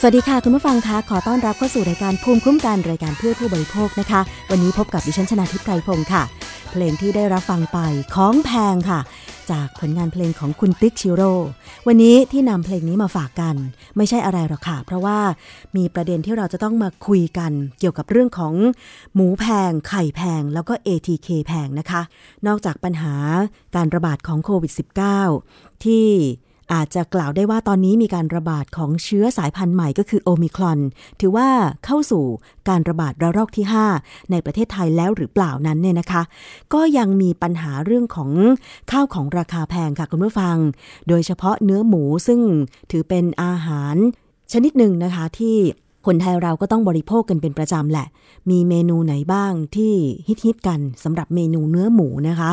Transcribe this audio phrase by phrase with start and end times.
[0.00, 4.20] สวัสดีค่ะ คุณผู้ฟังคะขอต้อนรับเข้าสู่รายการภูมิคุ้มกันรายการเพื่อผู้บริโภคนะคะ
[4.50, 6.22] วันนี้พบกับดิฉันชนาทิพย์ไพรพงศ์ค่ะ
[6.70, 7.78] เพลงที่ได้รับฟังไป
[8.14, 9.00] ของแพงค่ะ
[9.50, 11.32] จากผลงานเพลงของคุณติ๊กชิโร่
[11.86, 13.56] วันนี้ที่นำเพลงนี้มาฝากกัน
[13.96, 15.18] ไม่ใช่อะไรหรอกค่ะ เพราะว่า
[15.76, 18.54] มีประเด็นที่เราจะต้องมาคุยกันเกี่ยวกับเรื่องของ
[19.14, 22.02] หมูแพง ไข่แพง แล้วก็ ATK แพงนะคะ
[22.46, 23.14] นอกจากปัญหา
[23.76, 24.72] การระบาดของโควิด
[25.28, 26.06] -19 ที่
[26.72, 30.78] อาจจะกล่าวได้ว่าตอนนี้มีการระบาดของเชื้อสายพันธุ์ใหม่ก็คือโอมิครอน
[31.20, 31.48] ถือว่า
[31.84, 32.24] เข้าสู่
[32.68, 33.66] การระบาดระลอกที่
[33.98, 36.22] 5 ในประเทศไทยแล้วหรือเปล่านั้นเนี่ยนะคะ
[36.74, 38.30] ก็ยังมีปัญหาเรื่องของ
[38.90, 40.56] ข้าวของราคาแพงค่ะคุณผู้ฟัง
[41.08, 42.40] โดยเฉพาะเนื้อหมูซึ่ง
[42.90, 43.96] ถือเป็นอาหาร
[44.52, 45.56] ชนิดหนึ่งนะคะที่
[46.06, 48.06] คนไทยเราก็ต้องบริโภคกันเป็นประจำแหละ
[48.50, 49.94] มีเมนูไหนบ้างที่
[50.44, 52.52] ฮิตๆกันสำหรับเมนูเนื้อหมูนะคะ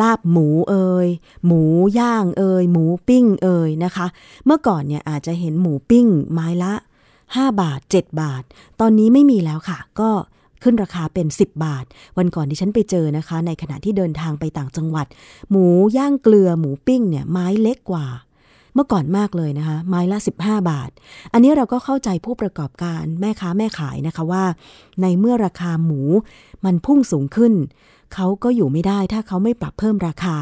[0.00, 1.08] ลาบหมูเอ่ย
[1.46, 1.62] หมู
[1.98, 4.06] ย่างเอ่ยหมูปิ้งเอ่ยนะคะ
[4.44, 6.74] เมื่อก่อนเนี่ยอาจจะเห็นหมูปิ้งไม้ละ
[7.18, 8.42] 5 บาท 7 บาท
[8.80, 10.10] ตอนนี้ไม่มีแล้วค่ะ ก็
[10.62, 11.84] ขึ้นราคาเป็น 10 บาท
[12.18, 15.06] วันก่อนที่ฉันไปเจอนะคะ ในขณะที่เดินทางไปต่างจังหวัด
[15.50, 15.66] หมู
[15.96, 18.06] ย่างเกลือหมูปิ้งเนี่ยไม้เล็กกว่า
[18.74, 20.90] เมื่อก่อนมากเลยนะคะ ไม้ละ 15 บาท
[21.32, 24.44] อันนี้เราก็เข้าใจผู้ประกอบการแม่ค้าแม่ขายนะคะว่า
[25.02, 26.00] ในเมื่อราคาหมู
[26.64, 27.54] มันพุ่งสูงขึ้น
[28.14, 30.36] เขาก็อยู่ไม่ได้ถ้าเขาไม่ปรับเพิ่มราคา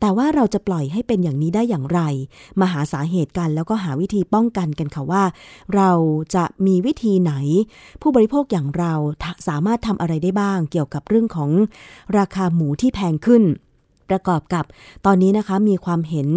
[0.00, 2.00] แต่ว่าเราจะปล่อยให้เป็นอย่างนี้ได้อย่างไร
[2.60, 5.24] มาหาสาเหตุกันแล้วก็หาวิธีป้องกันกันค่ะว่า
[5.74, 5.90] เรา
[6.34, 7.32] จะมีวิธีไหน
[8.00, 8.94] ผู้บริโภคอย่างเรา
[9.48, 11.50] สามารถทำอะไรได้บ้าง เกี่ยวกับเรื่องของ
[12.18, 13.42] ราคาหมูที่แพงขึ้น
[14.10, 14.64] ประกอบกับ
[15.06, 16.28] ตอนนี้นะคะมีความเห็น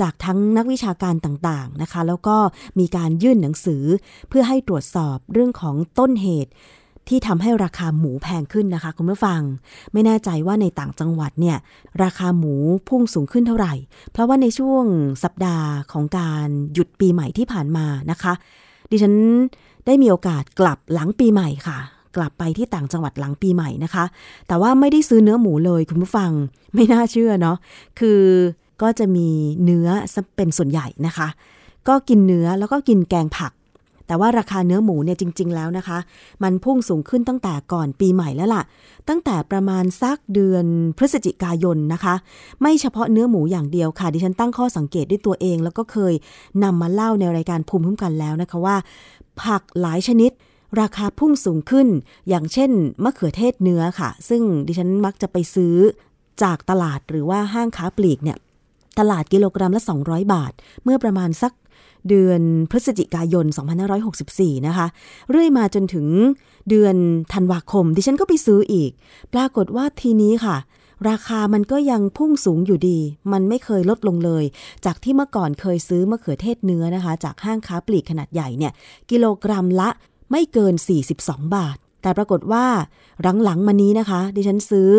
[0.00, 2.36] จากทั้งนักวิชาการต่างๆนะคะ แล้วก็
[2.78, 3.84] มีการยื่นหนังสือ
[4.28, 6.52] เพื่อให้ตรวจสอบเรื่องของต้นเหตุ
[7.08, 9.40] ที่ทำให้ราคาหมูแพงขึ้นนะคะคุณผู้ฟัง
[9.92, 11.56] ไม่แน่ใจว่าในต่างจังหวัดเนี่ย
[12.02, 12.54] ราคาหมู
[12.88, 13.74] พุ่งสูงขึ้นเท่าไหร่
[14.12, 14.84] เพราะว่าในช่วง
[15.24, 18.32] สัปดาห์ของการหยุดปีใหม่ที่ผ่านมานะคะ
[18.90, 19.14] ดิฉัน
[19.86, 21.78] ได้มีโอกาสกลับหลังปีใหม่ค่ะ
[22.16, 24.04] กลับไปที่ต่างจังหวัดหลังปีใหม่นะคะ
[24.48, 26.30] แต่ว่าไม่ได้ซื้อเนื้อหมูเลยคุณผู้ฟัง
[26.74, 27.56] ไม่น่าเชื่อเนาะ
[27.98, 28.20] คือ
[28.82, 29.28] ก็จะมี
[29.64, 29.88] เนื้อ
[30.36, 31.28] เป็นส่วนใหญ่นะคะ
[31.88, 33.52] ก็กินเนื้อแล้วก็กินแกงผัก
[34.06, 35.98] แต่ว่าราคาเนื้อหมูเนี่ยจริง ๆ แล้วนะคะ
[36.42, 38.62] มันพุ่งสูงขึ้นตั้งแต่ก่อนปีใหม่แล้วล่ะ
[39.08, 40.64] ตั้งแต่ประมาณสักเดือน
[40.98, 42.14] พฤศจิกายนนะคะ
[42.60, 46.14] ไม่เฉพาะเนื้อหมูอย่างเดียวค่ะ ดิฉันตั้งข้อสังเกตด้วยตัวเอง แล้วก็เคย
[46.62, 48.76] นำมาเล่าในรายการภูมิคุ้มกันแล้วนะคะว่า
[49.42, 50.30] ผักหลายชนิด
[50.80, 51.88] ราคาพุ่งสูงขึ้น
[52.28, 52.70] อย่างเช่น
[53.04, 55.74] มะเขือเทศเนื้อค่ะ ซึ่งดิฉันมักจะไปซื้อ
[56.42, 58.38] จากตลาดหรือว่าห้างค้าปลีกเนี่ย
[58.98, 60.52] ตลาดกิโลกรัมละ 200 บาท
[60.84, 61.52] เมื่อประมาณสัก
[62.08, 62.40] เดือน
[62.70, 63.46] พฤศจิกายน
[64.06, 64.86] 2564 นะคะ
[65.30, 66.06] เรื่อยมาจนถึง
[66.70, 66.96] เดือน
[67.32, 68.90] ธันวาคม ดิฉันก็ไปซื้ออีก
[69.34, 70.56] ปรากฏว่าทีนี้ค่ะ
[71.08, 72.98] ราคามันก็ยังพุ่งสูงอยู่ดี
[73.32, 74.44] มันไม่เคยลดลงเลย
[74.84, 78.72] จากที่เมื่อก่อนเคยซื้อมะเขือเทศเนื้อนะคะ จากห้างค้าปลีกขนาดใหญ่เนี่ย
[79.10, 79.90] กิโลกรัมละ
[80.32, 80.74] ไม่เกิน
[81.14, 82.66] 42 บาท แต่ปรากฏว่า
[83.44, 84.90] หลังๆมานี้นะคะ ดิฉันซื้อ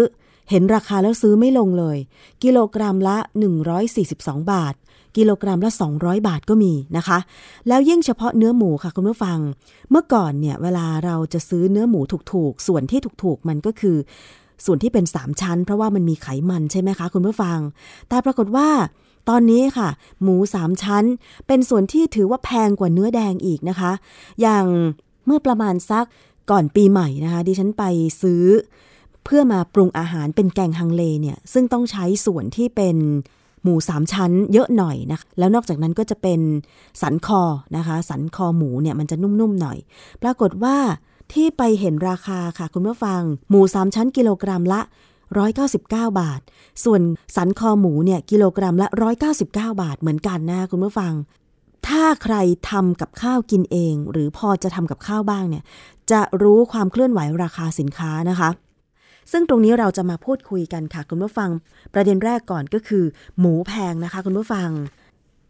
[0.50, 1.98] เห็นราคาแล้วซื้อไม่ลงเลย
[2.44, 3.18] กิโลกรัมละ
[3.84, 4.74] 142 บาท
[5.18, 7.18] กิโลกรัมละ 200 บาทก็มีนะคะ
[7.68, 9.40] แล้วยิ่งเฉพาะเนื้อหมูค่ะคุณผู้ฟัง
[9.92, 12.00] เมื่อก่อนเนี่ยเวลาเราจะซื้อเนื้อหมู
[12.32, 13.98] ถูกๆ ส่วนที่ถูกๆ มันก็คือ
[14.66, 17.60] ส่วนที่เป็น 3 ชั้น เพราะว่ามันมีไขมันใช่ไหมคะคุณผู้ฟัง
[18.10, 18.70] แต่ปรากฏว่า
[19.30, 19.90] ตอนนี้ค่ะ
[20.24, 21.04] หมู 3 ชั้น
[21.48, 23.92] เป็นส่วนที่ถือว่าแพงกว่าเนื้อแดงอีกนะคะ
[24.42, 24.66] อย่าง
[25.26, 26.06] เมื่อประมาณสัก
[26.52, 27.84] ก่อนปีใหม่นะคะ ดิฉันไป
[28.22, 28.46] ซื้อ
[29.26, 32.98] เพื่อมาปรุงอาหารเป็นแกงฮังเลเนี่ย ซึ่งต้องใช้ส่วนที่เป็น
[33.64, 36.40] หมูสามชั้นเยอะหน่อยนะคะแล้วนอกจากนั้นก็จะเป็น
[37.02, 37.42] สันคอ
[37.78, 39.78] นะคะ สันคอหมูเนี่ยมันจะนุ่มๆหน่อย
[40.24, 40.78] ปรากฏว่า
[41.34, 44.82] ที่ไปเห็นราคาค่ะคุณผู้ฟัง หมูสามชั้นกิโลกรัมละ
[45.50, 45.80] 199
[46.20, 46.42] บาท
[46.84, 47.02] ส่วน
[47.36, 48.88] สันคอหมูเนี่ยกิโลกรัมละ
[49.36, 51.14] 199 บาทเหมือนกันนะคุณผู้ฟัง
[51.88, 52.36] ถ้าใคร
[52.70, 55.64] ทำกับข้าวกินเอง หรือพอจะทำกับข้าวบ้างเนี่ย
[56.12, 58.50] จะรู้ความเคลื่อนไหวราคาสินค้านะคะ
[59.32, 61.50] ซึ่งตรงนี้เราจะมาพูดคุยกันค่ะ คุณผู้ฟัง
[61.94, 63.04] ประเด็นแรกก่อนก็คือ
[63.40, 64.70] หมูแพงนะคะ คุณผู้ฟัง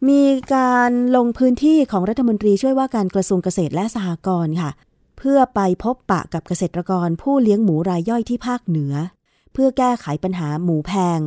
[0.10, 0.24] มี
[0.56, 4.72] การลงพื้นที่ของรัฐมนตรีช่วยว่าการกระทรวงเกษตรและสหกรณ์ค่ะ
[5.18, 8.94] เพื่อไปพบปะกับเกษตรกรผู้เลี้ยงหมูรายย่อยที่ภาคเหนือ
[9.54, 11.20] เพื่อแก้ไขปัญหาหมูแพง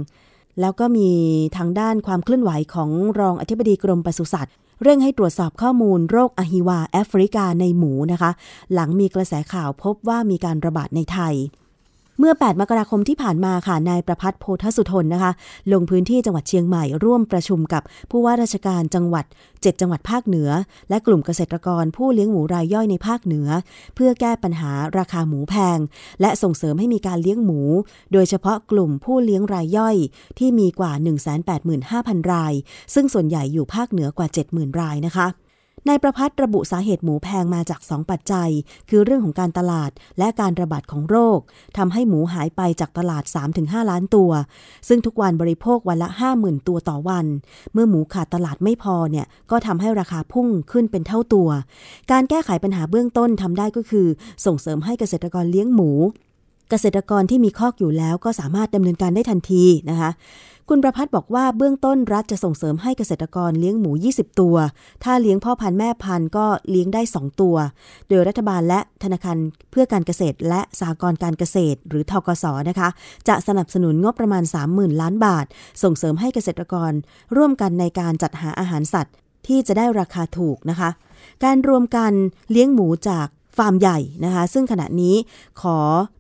[0.61, 1.11] แล้วก็มี
[1.57, 8.31] ทางด้านความเคลื่อนไหวของรองอธิบดีกรมปศุสัตว์ เร่งให้ตรวจสอบข้อมูลโรคอหิวาแอฟริกาในหมูนะคะ
[8.73, 11.35] หลังมีกระแสข่าวพบว่ามีการระบาดในไทย
[12.19, 15.33] เมื่อ 8 มกราคมที่ผ่านมาค่ะ นายประพัฒน์โพธสุทนนะคะ
[15.73, 20.51] ลงพื้นที่จังหวัดเชียงใหม่ร่วมประชุมกับผู้ว่าราชการจังหวัด 7 จังหวัดภาคเหนือ
[20.91, 23.49] และกลุ่มเกษตรกรผู้เลี้ยงหมูรายย่อยในภาคเหนือ
[23.95, 25.79] เพื่อแก้ปัญหาราคาหมูแพง
[26.21, 27.61] และส่งเสริมให้มีการเลี้ยงหมู
[28.13, 29.97] โดยเฉพาะกลุ่มผู้เลี้ยงรายย่อย
[30.39, 30.93] ที่มีกว่า
[31.63, 32.53] 185,000 ราย
[32.95, 35.29] ซึ่งส่วนใหญ่อยู่ภาคเหนือกว่า 70,000 รายนะคะ
[35.89, 38.51] นายประพัฒน์ระบุสาเหตุหมูแพงมาจาก 2 ปัจจัย
[38.89, 41.39] คือเรื่องของการตลาดและการระบาดของโรค
[41.77, 43.25] ทำให้หมูหายไปจากตลาด
[43.57, 44.31] 3-5 ล้านตัว
[44.89, 47.27] ซึ่งทุกวันบริโภควันละ 50,000 ตัวต่อวัน
[47.73, 51.49] เมื่อหมูขาดตลาดไม่พอเนี่ยก็ทำให้ราคาพุ่งขึ้นเป็นเท่าตัว
[52.13, 54.07] การแก้ไขปัญหาเบื้องต้นทำได้ก็คือ
[54.47, 55.91] ส่งเสริมให้เกษตรกรเลี้ยงหมู
[56.71, 60.11] เกษตรกรที่มีคอกอยู่แล้วก็สามารถดำเนินการได้ทันทีนะคะ
[60.69, 64.57] คุณประพัฒน์บอกว่าเบื้องต้นรัฐจะส่งเสริมให้เกษตรกรเลี้ยงหมู 20 ตัว
[65.05, 67.57] ถ้าเลี้ยงพ่อพันธุ์แม่พันธุ์ก็เลี้ยงได้ 2 ตัว
[68.09, 69.37] โดยรัฐบาลและธนาคาร
[69.71, 72.89] เพื่อการเกษตร และสหกรณ์การเกษตร หรือทกสนะคะ
[73.29, 74.43] จะสนับสนุนงบประมาณ
[74.73, 75.47] 30,000 ล้านบาท
[75.83, 76.93] ส่งเสริมให้เกษตรกร
[77.37, 79.15] ร่วมกันในการจัดหาอาหารสัตว์
[79.47, 80.91] ที่จะได้ราคาถูกนะคะ
[81.45, 82.13] การรวมกัน
[82.51, 83.27] เลี้ยงหมูจาก
[83.57, 85.15] ฟาร์มใหญ่นะคะ ซึ่งขณะนี้
[85.63, 85.79] ขอ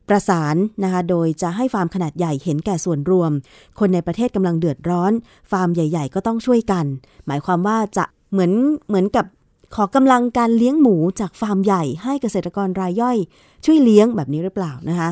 [0.09, 3.31] ประสานนะคะ โดยจะให้ฟาร์มขนาดใหญ่เห็นแก่ส่วนรวม
[3.79, 5.13] คนในประเทศกำลังเดือดร้อน
[5.51, 6.85] ฟาร์มใหญ่ ๆ ก็ต้องช่วยกัน
[7.27, 8.53] หมายความว่าจะเหมือน
[8.89, 9.27] เหมือนกับ
[9.75, 13.17] ขอกำลังการเลี้ยงหมูจากฟาร์มใหญ่ให้เกษตรกรรายย่อย
[13.65, 15.09] ช่วยเลี้ยงแบบนี้หรือเปล่านะคะ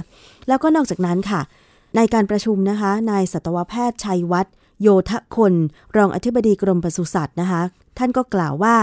[0.49, 1.41] แล้วก็นอกจากนั้นค่ะ
[1.97, 5.55] ในการประชุมนะคะ นายสัตวแพทย์ชัยวัฒน์โยทะคน
[5.97, 7.63] รองอธิบดีกรมปศุสัตว์นะคะ
[7.99, 8.77] ท่านก็กล่าวว่า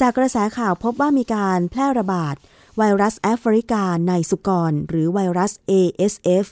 [0.00, 2.34] จากกระแสข่าวพบว่ามีการแพร่ระบาด
[2.78, 6.46] ไวรัสแอฟริกาในสุกร หรือไวรัส ASF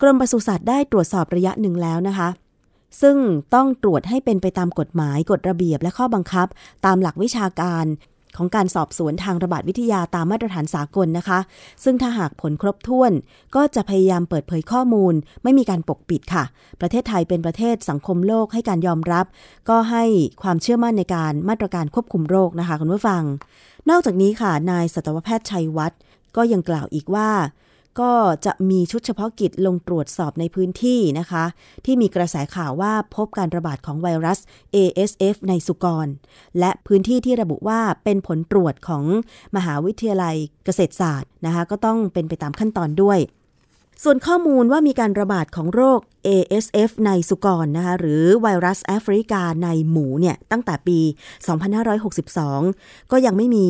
[0.00, 2.28] กรมปศุสัตว์ได้ตรวจสอบระยะหนึ่งแล้วนะคะ
[3.00, 3.16] ซึ่ง
[3.54, 6.46] ต้องตรวจให้เป็นไปตามกฎหมายกฎระเบียบและข้อบังคับ
[6.84, 7.84] ตามหลักวิชาการ
[8.36, 11.38] ของการสอบสวนทางระบาดวิทยาตามมาตรฐานสากลนะคะ
[11.84, 13.12] ซึ่งถ้าหากผลครบถ้วน
[13.54, 16.44] ก็จะพยายามเปิดเผยข้อมูล ไม่มีการปกปิดค่ะ
[16.80, 19.26] ประเทศไทยเป็นประเทศสังคมโลกให้การยอมรับ
[19.68, 20.04] ก็ให้
[20.42, 23.22] ความเชื่อมั่นในการมาตรการควบคุมโรคนะคะคุณผู้ฟัง
[23.90, 26.00] นอกจากนี้ค่ะนายสัตวแพทย์ชัยวัฒน์
[26.36, 27.30] ก็ยังกล่าวอีกว่า
[28.00, 28.12] ก็
[28.46, 31.44] จะมีชุดเฉพาะกิจลงตรวจสอบในพื้นที่นะคะ
[31.84, 34.38] ที่มีกระแสข่าวว่าพบการระบาดของไวรัส
[34.74, 36.06] ASF ในสุกร
[36.58, 39.04] และพื้นที่ที่ระบุว่าเป็นผลตรวจของ
[39.56, 43.18] มหาวิทยาลัยเกษตรศาสตร์นะคะ ก็ต้องเป็นไปตามขั้นตอนด้วย
[44.04, 50.98] ส่วนข้อมูลว่ามีการระบาดของโรค ASF ในสุกรนะคะหรือไวรัสแอฟริกาในหมูเนี่ยตั้งแต่ปี
[51.84, 53.68] 2562 ก็ยังไม่มี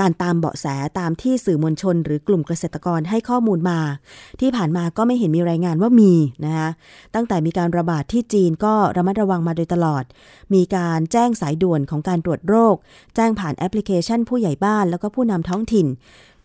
[0.00, 0.66] การตามเบาะแส
[0.98, 3.80] ตามที่สื่อมวลชน หรือกลุ่มเกษตรกรให้ข้อมูลมา
[4.40, 6.12] ที่ผ่านมาก็ไม่เห็นมีรายงานว่ามี
[6.44, 6.68] นะคะ
[7.14, 10.04] ตั้งแต่มีการระบาดที่จีนก็ระมัดระวังมาโดยตลอด
[10.54, 12.76] มีการแจ้งสายด่วนของการตรวจโรค
[13.16, 15.86] แจ้งผ่านแอปพลิเคชันผู้ใหญ่บ้าน แล้วก็ผู้นำท้องถิ่น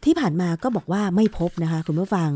[0.06, 2.32] ที่ผ่านมาก็บอกว่าไม่พบนะคะคุณผู้ฟัง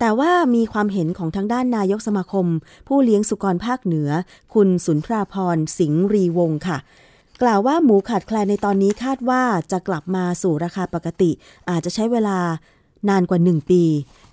[0.00, 2.46] แต่ว่ามีความเห็นของทางด้านนายกสมาคม
[2.88, 4.10] ผู้เลี้ยงสุกรภาคเหนือ
[4.54, 6.78] คุณสุนทราพรสิงห์รีวงศ์ค่ะ
[7.42, 11.30] กล่าวว่าหมูขาดแคลนในตอนนี้คาดว่าจะกลับมาสู่ราคาปกติ
[11.70, 12.38] อาจจะใช้เวลา
[13.08, 13.82] นานกว่า 1 ปี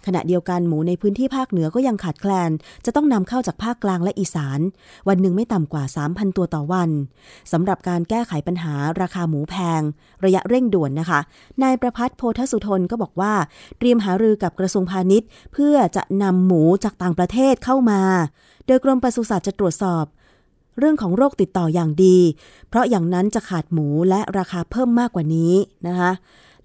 [0.06, 2.52] ขณะเดียวกันหมูในพื้นที่ภาคเหนือก็ยังขาดแคลน
[2.86, 4.60] จะต้องนำเข้าจากภาคกลางและอีสาน
[5.08, 6.90] วันหนึ่งไม่ต่ำกว่า 3,000 ตัวต่อวัน
[7.52, 9.82] สำหรับการแก้ไขปัญหาราคาหมูแพง
[10.26, 11.20] ระยะเร่งด่วนนะคะ
[11.64, 13.34] นายประพัฒน์โพธสุทนก็บอกว่า
[13.78, 18.02] เตรียมหารือกับกระทรวงพาณิชย์ เพื่อจะนำหมูจากต่างประเทศเข้ามา
[18.68, 20.06] โดยกรมปศุสัตว์จะตรวจสอบ
[20.80, 22.18] เรื่องของโรคติดต่ออย่างดี
[22.70, 25.54] เพราะอย่างนั้นจะขาดหมูและราคาเพิ่มมากกว่านี้
[25.88, 26.12] นะคะ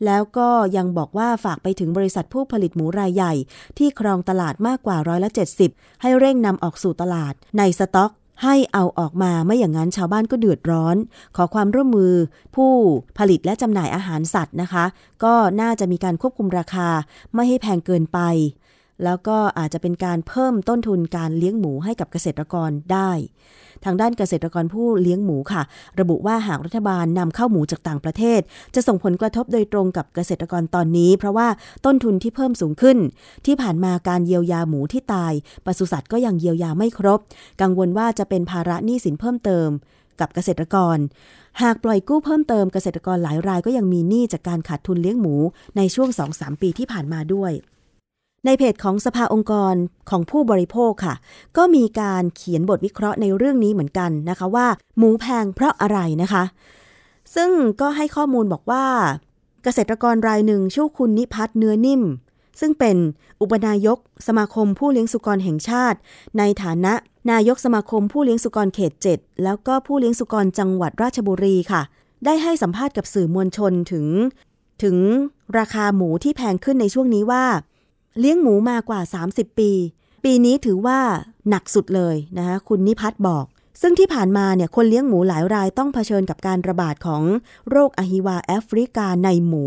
[0.04, 3.34] แล้วก็ยังบอกว่าฝากไปถึงบริษัทผู้ผลิตหมูรายใหญ่
[3.78, 5.30] ที่ครองตลาดมากกว่าร้อยละ
[5.66, 8.12] 70 ให้เร่งนำออกสู่ตลาด ในสต็อก
[8.44, 10.96] ให้เอาออกมาไม่อย่างนั้นชาวบ้านก็เดือดร้อน
[11.36, 12.14] ขอความร่วมมือ
[12.56, 12.72] ผู้
[13.18, 14.84] ผลิตและจำหน่ายอาหารสัตว์นะคะ
[15.24, 16.88] ก็น่าจะมีการควบคุมราคา
[17.34, 18.18] ไม่ให้แพงเกินไป
[19.04, 23.10] แล้วก็อาจจะเป็นการเพิ่มต้นทุนการเลี้ยงหมูให้กับเกษตรกรได้
[23.84, 25.62] ทางด้านเกษตรกรผู้เลี้ยงหมูค่ะ
[26.00, 28.40] ระบุว่าหากรัฐบาลนำเข้าหมูจากต่างประเทศ
[28.74, 31.48] จะส่งผลกระทบโดยตรงกับเกษตรกรตอนนี้ เพราะว่า
[31.84, 32.98] ต้นทุนที่เพิ่มสูงขึ้น
[33.46, 35.32] ที่ผ่านมาการเยียวยาหมูที่ตาย
[35.66, 37.20] ปศุสัตว์ก็ยังเยียวยาไม่ครบ
[37.60, 39.68] กังวลว่าจะเป็นภาระหนี้สินเพิ่มเติม
[40.20, 40.98] กับเกษตรกร
[41.62, 45.34] หากปล่อยกู้เพิ่มเติมเกษตรกรหลายรายก็ยังมีหนี้จากการขาดทุนเลี้ยงหมู
[45.76, 47.52] ในช่วง 2-3 ปีที่ผ่านมาด้วย
[48.46, 49.74] ในเพจของสภาองค์กร
[50.10, 51.14] ของผู้บริโภคค่ะ
[51.56, 54.66] ก็มีการเขียนบทวิเคราะห์ในเรื่องนี้เหมือนกันนะคะว่า
[54.98, 56.44] หมูแพงเพราะอะไรนะคะ
[57.34, 57.50] ซึ่ง
[57.80, 58.84] ก็ให้ข้อมูลบอกว่า
[59.62, 62.02] เกษตรกรรายหนึ่งชื่อคุณนิพัฒน์เนื้อนิ่ม
[62.60, 62.96] ซึ่งเป็น
[63.40, 65.98] อุปนายกสมาคมผู้เลี้ยงสุกรแห่งชาติ
[66.38, 66.94] ในฐานะ
[67.30, 71.82] นายกสมาคมผู้เลี้ยงสุกรเขต 7 แล้วก็ผู้เลี้ยงสุกรจังหวัดราชบุรีค่ะ
[72.24, 74.06] ได้ให้สัมภาษณ์กับสื่อมวลชนถึง
[74.82, 74.96] ถึง
[75.58, 77.44] ราคาหมูที่แพงขึ้นในช่วงนี้ว่า
[78.18, 79.70] เลี้ยงหมูมากว่า 30 ปี
[80.24, 81.00] ปีนี้ถือว่า
[81.48, 83.44] หนักสุดเลยนะคะคุณนิพัฒน์บอก
[83.82, 87.22] ซึ่งที่ผ่านมาเนี่ยคนเลี้ยงหมูหลายรายต้องเผชิญกับการระบาดของ
[87.70, 89.66] โรคอหิวาแอฟริกาในหมู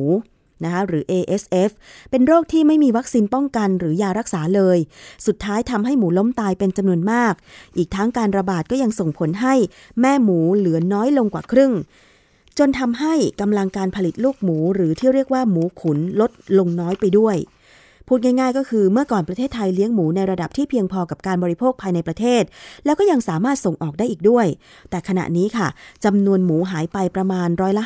[0.64, 1.72] นะคะหรือ ASF
[2.12, 4.78] เป็นโรคที่ไม่มีวัคซีนป้องกันหรือยารักษาเลย
[5.26, 7.34] สุดท้ายทำให้หมูล้มตายเป็นจำนวนมาก
[7.78, 9.56] อีกทั้งการระบาดก็ยังส่งผลให้
[10.02, 11.74] แม่หมูเหลือน้อยลงกว่าครึ่ง
[12.58, 17.36] จนทำให้กำลังการผลิตลูกหมูหรือที่เรียกว่าหมูขุนลดลงน้อยไปด้วย
[18.12, 22.44] พูดง่าย ๆ ก็คือเมื่อก่อนประเทศไทยเลี้ยงหมูในระดับที่เพียงพอกับการบริโภคภายในประเทศ
[22.86, 24.46] แล้วก็ยังสามารถส่งออกได้อีกด้วย
[24.90, 25.68] แต่ขณะนี้ค่ะ
[26.06, 27.84] จำนวนหมูหายไปประมาณร้อยละ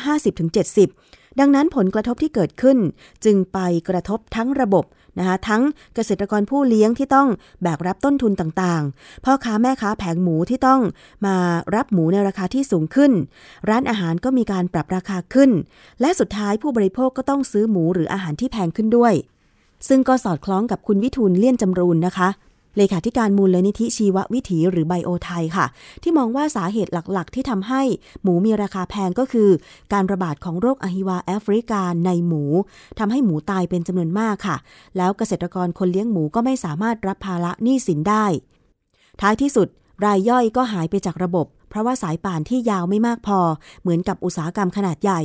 [0.68, 2.78] 50-70 ดังนั้นผลกระทบที่เกิดขึ้น
[3.24, 4.84] จึงไปกระทบทั้งระบบ
[5.18, 5.62] นะคะทั้ง
[5.94, 7.28] เกษตรกรผู้เลี้ยงที่ต้อง
[7.62, 10.80] แบกรับต้นทุนต่างๆ พ่อค้าแม่ค้าแผงหมูที่ต้อง
[11.26, 11.36] มา
[11.74, 13.12] รับหมูในราคาที่สูงขึ้น
[13.68, 15.50] ร้านอาหารก็มีการปรับราคาขึ้น
[16.00, 19.14] และสุดท้ายผู้บริโภคก็ต้องซื้อหมูหรืออาหารที่แพงขึ้นด้วย
[19.88, 22.28] ซึ่งก็สอดคล้องกับคุณวิทูลเลี่ยนจำรูนนะคะ
[22.78, 25.66] เลขาธิการมูลนิธิชีววิถีหรือไบโอไทยค่ะ
[26.02, 27.82] ที่มองว่าสาเหตุหลักๆ ที่ทำให้
[28.22, 29.50] หมูมีราคาแพงก็คือ
[29.92, 32.42] การระบาดของโรคอหิวาแอฟริกาในหมู
[32.98, 34.56] ทำให้หมูตายเป็นจำนวนมากค่ะ
[34.96, 38.26] แล้วเกษตรกรคนเลี้ยงหมูก็ไม่สามารถรับภาระหนี้สินได้
[39.20, 39.68] ท้ายที่สุด
[40.04, 43.38] รายย่อยก็หายไปจากระบบ เพราะว่าสายป่านที่ยาวไม่มากพอ
[43.82, 45.20] เหมือนกับอุตสาหกรรมขนาดใหญ่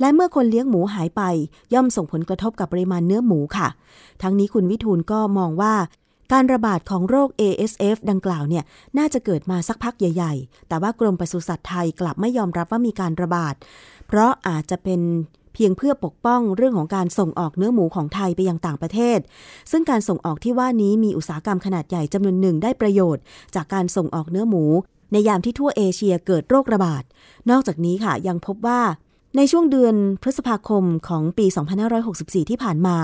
[0.00, 1.22] และเมื่อคนเลี้ยงหมูหายไป
[1.74, 3.68] ย่อมส่งผลกระทบกับปริมาณเนื้อหมูค่ะ
[4.22, 5.74] ทั้งนี้คุณวิทูลก็มองว่า
[6.32, 8.64] การระบาดของโรค ASF ดังกล่าวเนี่ย
[8.98, 13.54] น่าจะเกิดมาสักพักใหญ่ ๆ แต่ว่ากรมปศุสัตว์ไทยกลับไม่ยอมรับว่ามีการระบาด
[14.08, 15.00] เพราะอาจจะเป็น
[15.54, 19.18] เพียงเพื่อปกป้องเรื่องของการส่งออกเนื้อหมูของไทยไปยังต่างประเทศ
[19.70, 23.22] ซึ่งการส่งออกที่ว่านี้มีอุตสาหกรรมขนาดใหญ่จำนวนหนึ่งได้ประโยชน์
[23.54, 24.64] จากการส่งออกเนื้อหมู
[25.12, 27.02] ในยามที่ทั่วเอเชียเกิดโรคระบาด
[27.50, 28.80] นอกจากนี้ค่ะยังพบว่า
[29.36, 31.46] ในช่วงเดือนพฤษภาคมของปี
[31.98, 32.96] 2564 ที่ผ่านมา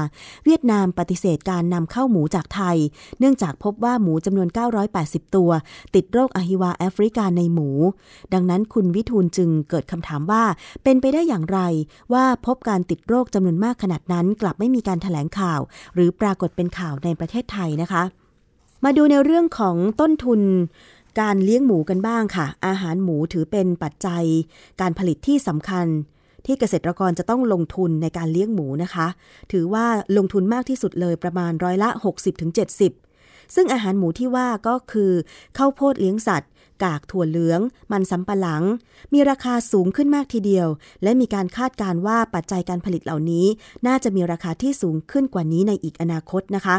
[0.44, 2.76] เวียดนามปฏิเสธการนำเข้าหมูจากไทย
[3.18, 4.48] เนื่องจากพบว่าหมูจำนวน
[4.92, 5.50] 980 ตัว
[5.94, 7.68] ติดโรคอหิวาแอฟริกาในหมู
[8.34, 10.44] ดังนั้นคุณวิทูลจึงเกิดคำถามว่า
[10.84, 11.58] เป็นไปได้อย่างไร
[12.12, 15.60] ว่าพบการติดโรคจำนวนมากขนาดนั้น กลับไม่มีการถแถลงข่าว
[15.94, 18.02] หรือปรากฏเป็นข่าวในประเทศไทยนะคะ
[18.84, 20.40] มาดูในเรื่องของต้นทุน
[21.20, 24.24] การเลี้ยงหมูกันบ้างค่ะ อาหารหมูถือเป็นปัจจัย
[24.80, 25.86] การผลิตที่สำคัญ
[26.46, 29.06] ที่เกษตรกรจะต้องลงทุนในการเลี้ยงหมูนะคะ
[29.52, 31.88] ถือว่าลงทุนมากที่สุดเลยประมาณร้อยละ
[32.72, 35.12] 60-70 ซึ่งอาหารหมูที่ว่าก็คือ
[35.58, 36.50] ข้าวโพดเลี้ยงสัตว์
[36.84, 37.60] กากถั่วเหลือง
[37.92, 38.62] มันสำปะหลัง
[39.12, 40.68] มีราคาสูงขึ้นมากทีเดียว
[41.02, 43.46] และมีการคาดการว่าปัจจัยการผลิตเหล่านี้
[43.86, 46.76] น่าจะมีราคาที่สูงขึ้นกว่านี้ในอีกอนาคตนะคะ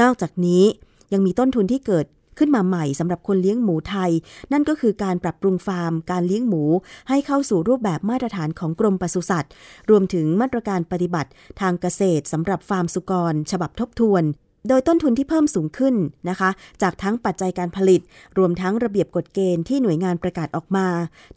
[0.00, 0.64] นอกจากนี้
[1.12, 2.06] ยังมีต้นทุนที่เกิด
[2.40, 4.10] ขึ้นมาใหม่สำหรับคนเลี้ยงหมูไทย
[4.52, 6.62] นั่นก็คือการปรับปรุงฟาร์ม การเลี้ยงหมู
[7.08, 9.52] ให้เข้าสู่รูปแบบมาตรฐานของกรมปศุสัตว์
[9.90, 11.30] รวมถึงมาตรการปฏิบัติ
[11.60, 14.24] ทางเกษตรสำหรับฟาร์มสุกร ฉบับทบทวน
[14.68, 15.94] โดยต้นทุนที่เพิ่มสูงขึ้น
[16.28, 16.50] นะคะ
[16.82, 18.00] จากทั้งปัจจัยการผลิต
[18.38, 20.86] รวมทั้งระเบียบกฎเกณฑ์ที่หน่วยงานประกาศออกมา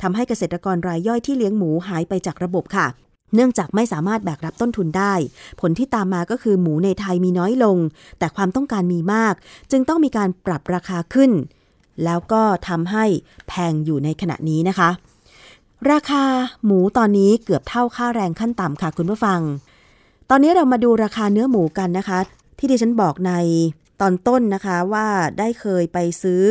[0.01, 2.88] ทำให้เกษตรกรรายย่อยที่เลี้ยงหมูหายไปจากระบบค่ะ
[3.35, 5.13] เนื่องจากไม่สามารถแบกรับต้นทุนได้
[5.61, 7.77] ผลที่ตามมาก็คือหมูในไทยมีน้อยลง
[8.19, 9.33] แต่ความต้องการมีมาก
[9.71, 11.31] จึงต้องมีการปรับราคาขึ้น
[12.03, 13.05] แล้วก็ทำให้
[13.47, 14.89] แพงอยู่ในขณะนี้นะคะ
[15.91, 16.23] ราคา
[16.65, 19.39] หมูตอนนี้เกือบเท่าค่าแรงขั้นต่ำค่ะคุณผู้ฟัง
[20.29, 22.19] ตอนนี้เรามาดูราคาเนื้อหมูกันนะคะ
[22.57, 23.33] ที่ดิฉันบอกใน
[24.01, 25.07] ตอนต้นนะคะว่า
[25.39, 26.43] ได้เคยไปซื้อ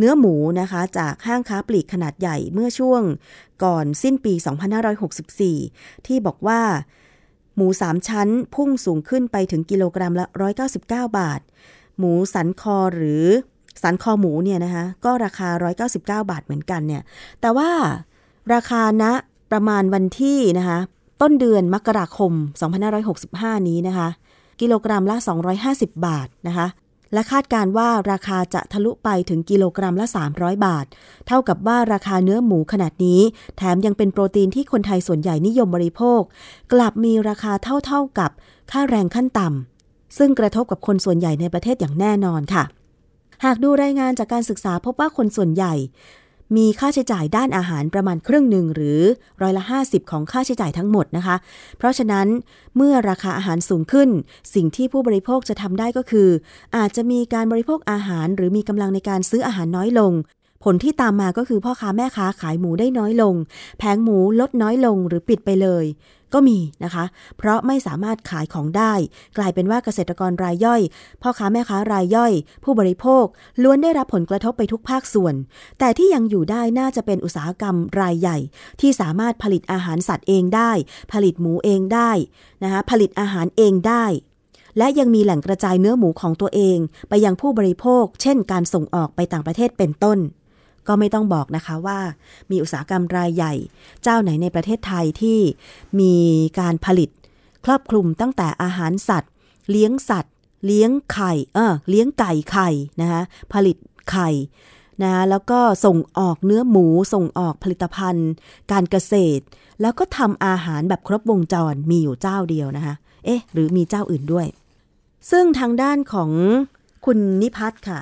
[0.00, 3.02] เนื้อหมูนะคะจากห้างค้าปลีกขนาดใหญ่เมื่อช่วง
[3.64, 4.34] ก่อนสิ้นปี
[5.60, 6.60] 2564 ที่บอกว่า
[7.56, 10.26] หมู 3 ชั้นพุ่งสูงขึ้นไปถึงกิโลกรัมละ
[10.72, 11.40] 199 บาท
[11.98, 13.24] หมูสันคอหรือ
[13.82, 15.48] สันคอหมูเนี่ยนะคะก็ราคา
[15.88, 17.02] 199 บาทเหมือนกันเนี่ย
[17.40, 17.70] แต่ว่า
[18.54, 19.04] ราคาณ
[19.52, 20.78] ประมาณวันที่นะคะ
[21.20, 22.32] ต้นเดือนมกราคม
[23.00, 24.08] 2565 นี้นะคะ
[24.60, 25.16] กิโลกรัมละ
[25.60, 26.66] 250 บาทนะคะ
[27.12, 30.86] และคาดการว่าราคาจะทะลุไปถึงกิโลกรัมละ 300 บาท
[31.26, 33.20] เท่ากับว่าราคาเนื้อหมูขนาดนี้
[33.56, 36.20] แถมยังเป็นโปรตีนที่คนไทยส่วนใหญ่นิยมบริโภค
[36.72, 37.52] กลับมีราคา
[37.86, 38.30] เท่าๆกับ
[38.70, 42.64] ค่าแรงขั้นต่ำซึ่งกระทบกับคนส่วนใหญ่ในประเทศอย่างแน่นอนค่ะ
[43.44, 45.74] หากดูรายงานจากการศึกษาพบว่าคนส่วนใหญ่
[46.56, 49.00] มีค่าใช้จ่ายด้านอาหารประมาณครึ่งหนึ่งหรือ
[49.42, 51.36] ร้อยละ 50 ของค่าใช้จ่ายทั้งหมดนะคะ
[51.78, 52.26] เพราะฉะนั้น
[52.76, 54.08] เมื่อราคาอาหารสูงขึ้น
[54.54, 56.28] สิ่งที่ผู้บริโภคจะทำได้ก็คือ
[56.76, 60.12] อาจจะมีการบริโภคอาหาร หรือมีกำลังในการซื้ออาหารน้อยลง
[60.64, 63.34] ผลที่ตามมาก็คือพ่อค้าแม่ค้าขายหมูได้น้อยลง
[63.78, 65.84] แผงหมูลดน้อยลงหรือปิดไปเลย
[66.34, 67.04] ก็มีนะคะ
[67.38, 68.92] เพราะไม่สามารถขายของได้
[69.38, 70.80] กลายเป็นว่าเกษตรกรรายย่อย
[71.22, 72.32] พ่อค้าแม่ค้ารายย่อย
[72.64, 73.24] ผู้บริโภค
[73.62, 75.34] ล้วนได้รับผลกระทบไปทุกภาคส่วน
[75.78, 78.38] แต่ที่ยังอยู่ได้น่าจะเป็นอุตสาหกรรมรายใหญ่
[78.80, 80.70] ที่สามารถผลิตอาหารสัตว์เองได้
[81.12, 82.10] ผลิตหมูเองได้
[82.62, 84.04] นะคะผลิตอาหารเองได้
[84.78, 90.18] และยังมีแหล่งกระจายเนื้อหมูของตัวเอง ไปยังผู้บริโภค เช่น การส่งออกไปต่างประเทศเป็นต้น
[90.90, 91.98] ก็ไม่ต้องบอกนะคะว่า
[92.50, 93.54] มีอุตสาหกรรมรายใหญ่
[94.02, 95.38] เจ้าไหนในประเทศไทยที่
[96.00, 96.14] มี
[96.60, 97.10] การผลิต
[97.64, 99.32] ครอบคลุมตั้งแต่อาหารสัตว์
[99.70, 100.34] เลี้ยงสัตว์
[100.66, 102.68] เลี้ยงไข่เออเลี้ยงไก่ไข่
[103.00, 103.22] นะคะ
[103.52, 103.76] ผลิต
[104.10, 104.28] ไข่
[105.02, 108.30] นะแล้วก็ส่งออกเนื้อหมูส่งออกผลิตภัณฑ์
[108.72, 109.44] การเกษตร
[109.80, 114.46] แล้วก็ทำอาหารแบบครบวงจรมีอยู่เจ้าเดียวนะคะเอ๊ะหรือมีเจ้าอื่นด้วย
[115.30, 116.30] ซึ่งทางด้านของ
[117.04, 118.00] คุณนิพัฒน์ค่ะ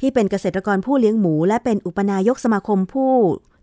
[0.00, 3.12] ที่เป็นเกษตรกรผู้เลี้ยงหมู และเป็นอุปนายกสมาคมผู้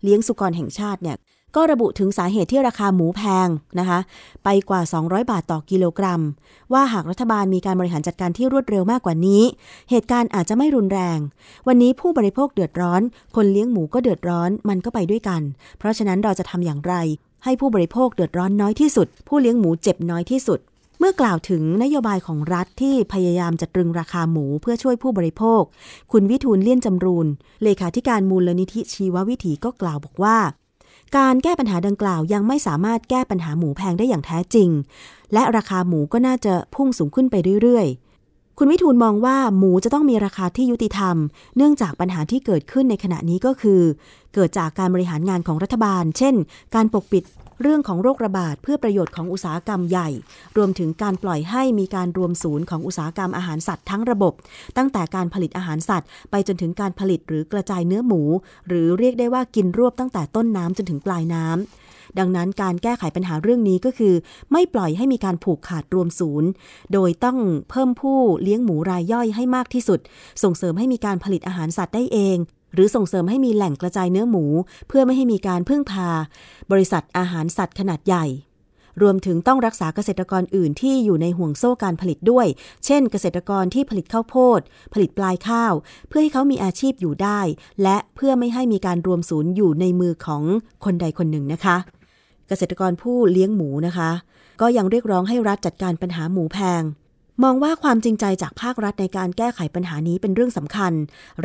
[0.02, 1.18] เลี้ยงสุกรแห่งชาติเนี่ย
[1.56, 3.98] ก็ระบุถึงสาเหตุที่ราคาหมูแพงนะคะ
[4.44, 6.22] ไปกว่า 200 บาทต่อกิโลกรัม
[6.72, 9.42] ว่าหากรัฐบาลมีการบริหารจัดการที่รวดเร็วมากกว่านี้
[9.90, 11.18] เหตุการณ์อาจจะไม่รุนแรง
[11.66, 13.02] วันนี้ผู้บริโภคเดือดร้อน
[13.36, 15.42] คนเลี้ยงหมูก็เดือดร้อนมันก็ไปด้วยกัน
[15.78, 16.94] เพราะฉะนั้นเราจะทำอย่างไร
[17.44, 20.60] ให้ผู้บริโภคเดือดร้อนน้อยที่สุด ผู้เลี้ยงหมูเจ็บน้อยที่สุด
[20.98, 25.62] เมื่อกล่าวถึงนโยบายของรัฐที่พยายามจะตรึงราคาหมูเพื่อช่วยผู้บริโภค
[26.12, 27.26] คุณวิทูลเลี่ยนจำรูน
[27.62, 30.38] เลขาธิการมูลนิธิชีววิถีก็กล่าวบอกว่า
[31.16, 34.68] การแก้ปัญหาดังกล่าวยังไม่สามารถแก้ปัญหาหมูแพงได้อย่างแท้จริง
[35.32, 41.16] และราคาหมูก็น่าจะพุ่งสูงขึ้นไปเรื่อยๆ คุณวิทูลมองว่าหมูจะต้องมีราคาที่ยุติธรรม
[41.56, 43.80] เนื่องจากปัญหาที่เกิดขึ้นในขณะนี้ก็คือ
[44.34, 46.34] เกิดจากการบริหารงานของรัฐบาล เช่น
[46.74, 47.24] การปกปิด
[47.60, 50.08] เรื่องของโรคระบาดเพื่อประโยชน์ของอุตสาหกรรมใหญ่
[50.56, 54.32] รวมถึงการปล่อยให้มีการรวมศูนย์ของอุตสาหกรรมอาหารสัตว์ทั้งระบบ
[54.76, 58.22] ตั้งแต่การผลิตอาหารสัตว์ ไปจนถึงการผลิตหรือกระจายเนื้อหมู
[58.68, 64.14] หรือเรียกได้ว่ากินรวบตั้งแต่ต้นน้ำจนถึงปลายน้ำดังนั้นการแก้ไขปัญหาเรื่องนี้ก็คือ
[64.52, 66.48] ไม่ปล่อยให้มีการผูกขาดรวมศูนย์
[66.92, 67.38] โดยต้อง
[67.70, 70.00] เพิ่มผู้เลี้ยงหมูรายย่อยให้มากที่สุด
[70.42, 72.36] ส่งเสริมให้มีการผลิตอาหารสัตว์ได้เอง
[72.74, 74.44] หรือส่งเสริมให้มีแหล่งกระจายเนื้อหมู
[74.88, 76.08] เพื่อไม่ให้มีการพึ่งพา
[76.72, 78.26] บริษัทอาหารสัตว์ขนาดใหญ่
[79.02, 82.46] รวมถึงต้องรักษาเกษตรกรอื่นที่อยู่ในห่วงโซ่การผลิตด้วย
[82.84, 84.60] เช่น เกษตรกรที่ผลิตข้าวโพด
[84.92, 85.72] ผลิตปลายข้าว
[86.08, 87.40] เพื่อให้เขามีอาชีพอยู่ได้
[87.82, 90.42] และเพื่อไม่ให้มีการรวมศูนย์อยู่ในมือของ
[90.84, 91.76] คนใดคนหนึ่งนะคะ
[92.48, 94.10] เกษตรกรผู้เลี้ยงหมูนะคะ
[94.60, 96.82] ก็ยังเรียกร้องให้รัฐจัดการปัญหาหมูแพง
[97.42, 100.92] มองว่าความจริงใจจากภาครัฐในการแก้ไขปัญหานี้เป็นเรื่องสำคัญ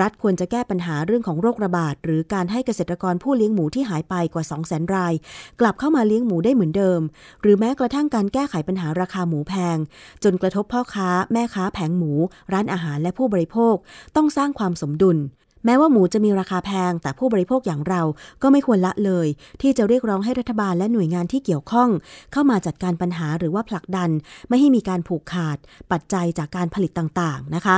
[0.01, 5.13] รัฐควรจะแก้ปัญหาเรื่องของโรคระบาด หรือการให้เกษตรกรผู้เลี้ยงหมูที่หายไปกว่า 2 0 0 0 0 0 ราย
[5.59, 7.01] กลับเข้ามาเลี้ยงหมูได้เหมือนเดิม
[7.41, 9.77] หรือแม้กระทั่งการแก้ไขปัญหาราคาหมูแพง
[10.23, 12.11] จนกระทบพ่อค้า แม่ค้าแผงหมู
[12.53, 13.75] ร้านอาหารและผู้บริโภค
[14.15, 15.17] ต้องสร้างความสมดุล
[15.65, 18.01] แม้ว่าหมูจะมีราคาแพง แต่ผู้บริโภคอย่างเรา
[18.41, 19.27] ก็ไม่ควรละเลย
[19.61, 21.89] ที่จะเรียกร้องให้รัฐบาลและหน่วยงานที่เกี่ยวข้อง
[22.31, 24.09] เข้ามาจัดการปัญหาหรือว่าผลักดัน
[24.49, 25.57] ไม่ให้มีการผูกขาด
[25.91, 27.77] ปัจจัยจากการผลิตต่างๆนะคะ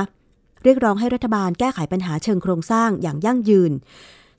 [0.64, 3.72] เรียกร้องให้รัฐบาลแก้ไขปัญหาเชิงโครงสร้างอย่างยั่งยืน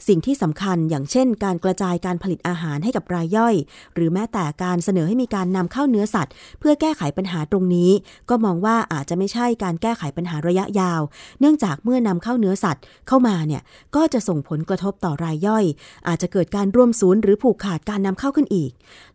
[0.08, 3.56] สิ่งที่สำคัญอย่างเช่น การกระจายการผลิตอาหารให้กับรายย่อย
[3.96, 7.92] หรือแม้แต่การเสนอให้มีการนำเข้าเนื้อสัตว์ เพื่อแก้ไขปัญหาตรงนี้
[8.30, 11.02] ก็มองว่าอาจจะไม่ใช่การแก้ไขปัญหาระยะยาว
[11.40, 13.62] เนื่องจากเมื่อนำเข้าเนื้อสัตว์เข้ามาเนี่ย
[13.96, 15.66] ก็จะส่งผลกระทบต่อรายย่อย
[16.08, 18.72] อาจจะเกิดการร่วมศูนย์หรือผูกขาดการนำเข้าขึ้นอีก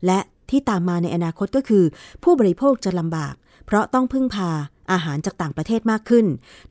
[0.07, 0.19] และ
[0.51, 1.85] ที่ตามมาในอนาคตก็คือ
[2.23, 3.35] ผู้บริโภคจะลำบาก
[3.67, 4.51] เพราะต้องพึ่งพา
[4.93, 6.27] อาหารจากต่างประเทศมากขึ้น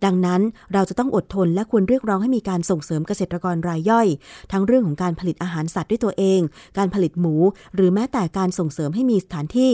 [0.05, 0.41] ดังนั้น
[0.73, 4.07] เราจะต้องอดทนและควรเรียกร้องให้มีการส่งเสริมเกษตรกรรายย่อย
[4.51, 6.39] ทั้งเรื่องของการผลิตอาหารสัตว์ด้วยตัวเอง
[6.77, 7.35] การผลิตหมู
[7.75, 9.71] หรือแม้แต่การส่งเสริมให้มีสถานที่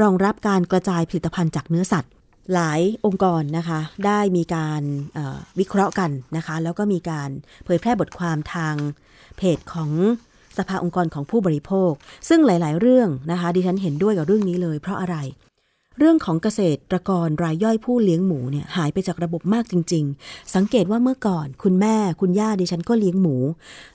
[0.00, 2.10] รองรับการกระจายผลิตภัณฑ์จากเนื้อสัตว์
[2.54, 4.82] หลายองค์กรนะคะ ได้มีการ
[5.58, 7.30] วิเคราะห์กันนะคะ แล้วก็มีการ
[7.64, 8.74] เผยแพร่บทความทาง
[9.36, 9.90] เพจของ
[10.58, 11.92] สภาองค์กรของผู้บริโภค
[12.28, 15.16] ซึ่งหลาย ๆ เรื่องนะคะ ดิฉันเห็นด้วยกับเรื่องนี้เลย เพราะอะไร
[15.98, 23.36] เรื่องของเกษตรกรรายย่อยผู้เลี้ยงหมูเนี่ยหายไปจากระบบมากจริง ๆ สังเกตว่าเมื่อก่อน คุณแม่คุณย่าดิฉันก็เลี้ยงหมู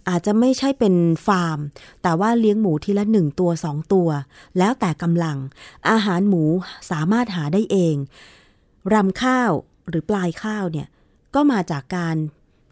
[0.09, 0.95] อาจจะไม่ใช่เป็น
[1.27, 1.59] ฟาร์ม
[2.03, 4.09] แต่ว่าเลี้ยงหมูทีละหนึ่งตัวสองตัว
[4.57, 5.37] แล้วแต่กำลัง
[5.89, 6.43] อาหารหมู
[6.91, 7.95] สามารถหาได้เอง
[8.93, 9.51] รำข้าว
[9.89, 10.87] หรือปลายข้าวเนี่ย
[11.35, 12.15] ก็มาจากการ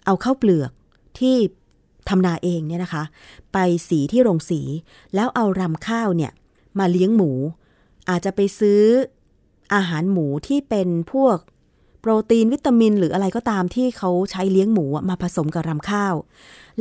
[0.06, 0.72] เอาข้าวเปลือก
[1.20, 1.36] ที่
[2.10, 3.04] ทำนาเองเนี่ยนะคะ
[3.54, 3.58] ไป
[3.90, 4.62] สีที่โรงสี
[5.16, 6.32] แล้วเอารำข้าวเนี่ย
[6.80, 7.32] มาเลี้ยงหมู
[8.10, 8.82] อาจจะไปซื้อ
[9.74, 11.38] อาหารหมูที่เป็นพวก
[12.00, 16.16] โปรตีนวิตามิน หรืออะไรก็ตามที่เขาใช้เลี้ยงหมูมาผสมกับรำข้าว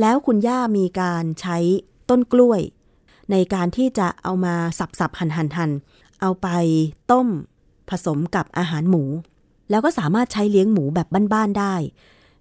[0.00, 1.58] แล้วคุณย่ามีการใช้
[2.10, 2.60] ต้นกล้วย
[3.30, 5.70] ในการที่จะเอามาสับสับหั่นหันหั่น
[6.20, 6.48] เอาไป
[7.10, 7.28] ต้ม
[7.90, 9.02] ผสมกับอาหารหมู
[9.70, 11.74] แล้วก็สามารถใช้เลี้ยงหมูแบบบ้านๆได้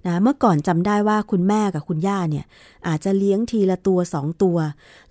[0.07, 2.45] นะเมื่อก่อนจำได้ว่าคุณแม่กับคุณย่าเนี่ย
[2.87, 4.57] อาจจะเลี้ยงทีละตัวสองตัว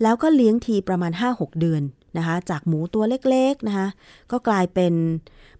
[0.03, 1.83] แล้วก็เลี้ยงทีประมาณ 5-6 เดือน
[2.19, 3.89] นะคะ จากหมูตัวเล็กๆนะคะ
[4.31, 4.93] ก็กลายเป็น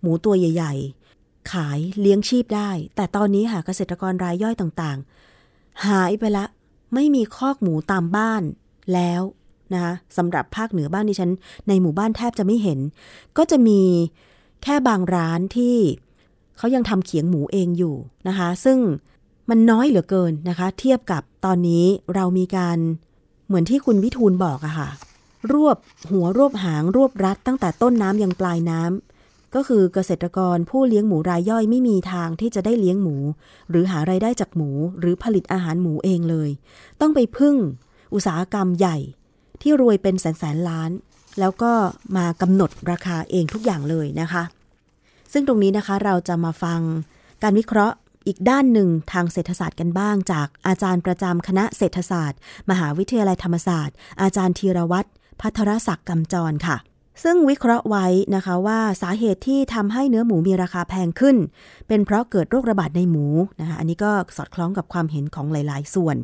[0.01, 0.75] หมูตัวใหญ่
[1.13, 6.45] ๆ ขายเลี้ยงชีพได้ แต่ตอนนี้ค่ะเกษตรกรรายย่อยต่างๆ หายไปละ
[6.95, 8.43] ไม่มีคอกหมูตามบ้าน
[8.95, 9.23] แล้ว
[9.73, 11.31] นะคะสำหรับภาคเหนือบ้านดิฉัน
[11.69, 12.79] ในหมู่บ้านแทบจะไม่เห็น
[13.37, 13.81] ก็จะมี
[14.63, 15.77] แค่บางร้านที่
[16.59, 17.95] เขายังทำเขียงหมูเองอยู่
[18.29, 18.79] นะคะ ซึ่ง
[19.51, 22.79] มันน้อยเหลือเกินนะคะ เทียบกับตอนนี้เรามีการ
[23.47, 24.89] เหมือนที่คุณวิทูลบอกอะค่ะ
[25.53, 25.77] รวบ
[26.11, 33.17] หัวรวบหางรวบรัดตั้งแต่ต้นน้ำยังปลายน้ำก็คือเกษตรกรผู้เลี้ยงหมูรายย่อยไม่มีทางที่จะได้เลี้ยงหมู
[33.71, 36.51] หรือหารายได้จากหมูหรือผลิตอาหารหมูเองเลย
[37.01, 37.57] ต้องไปพึ่ง
[38.15, 38.97] อุตสาหกรรมใหญ่
[39.63, 40.91] ที่รวยเป็นแสนแสนล้าน
[41.41, 41.73] แล้วก็
[42.17, 44.43] มากำหนดราคาเองทุกอย่างเลยนะคะ
[45.33, 46.81] ซึ่งตรงนี้นะคะเราจะมาฟัง
[47.43, 52.39] การวิเคราะห์อีกด้านหนึ่งทางเศรษฐศาสตร์กันบ้าง จากอาจารย์ประจำคณะเศรษฐศาสตร์
[52.71, 55.09] มหาวิทยาลัยธรรมศาสตร์ อาจารย์ธีรวัตร
[55.41, 56.79] พัทรศักดิ์กำจรค่ะ
[57.25, 61.37] ซึ่งวิเคราะห์ไว้นะคะว่าสาเหตุที่ทำให้เนื้อหมูมีราคาแพงขึ้น
[61.89, 63.27] เป็นเพราะเกิดโรคระบาดในหมู
[63.61, 66.17] นะคะอันนี้ก็สอดคล้องกับความเห็นของหลาย ๆ ส่วน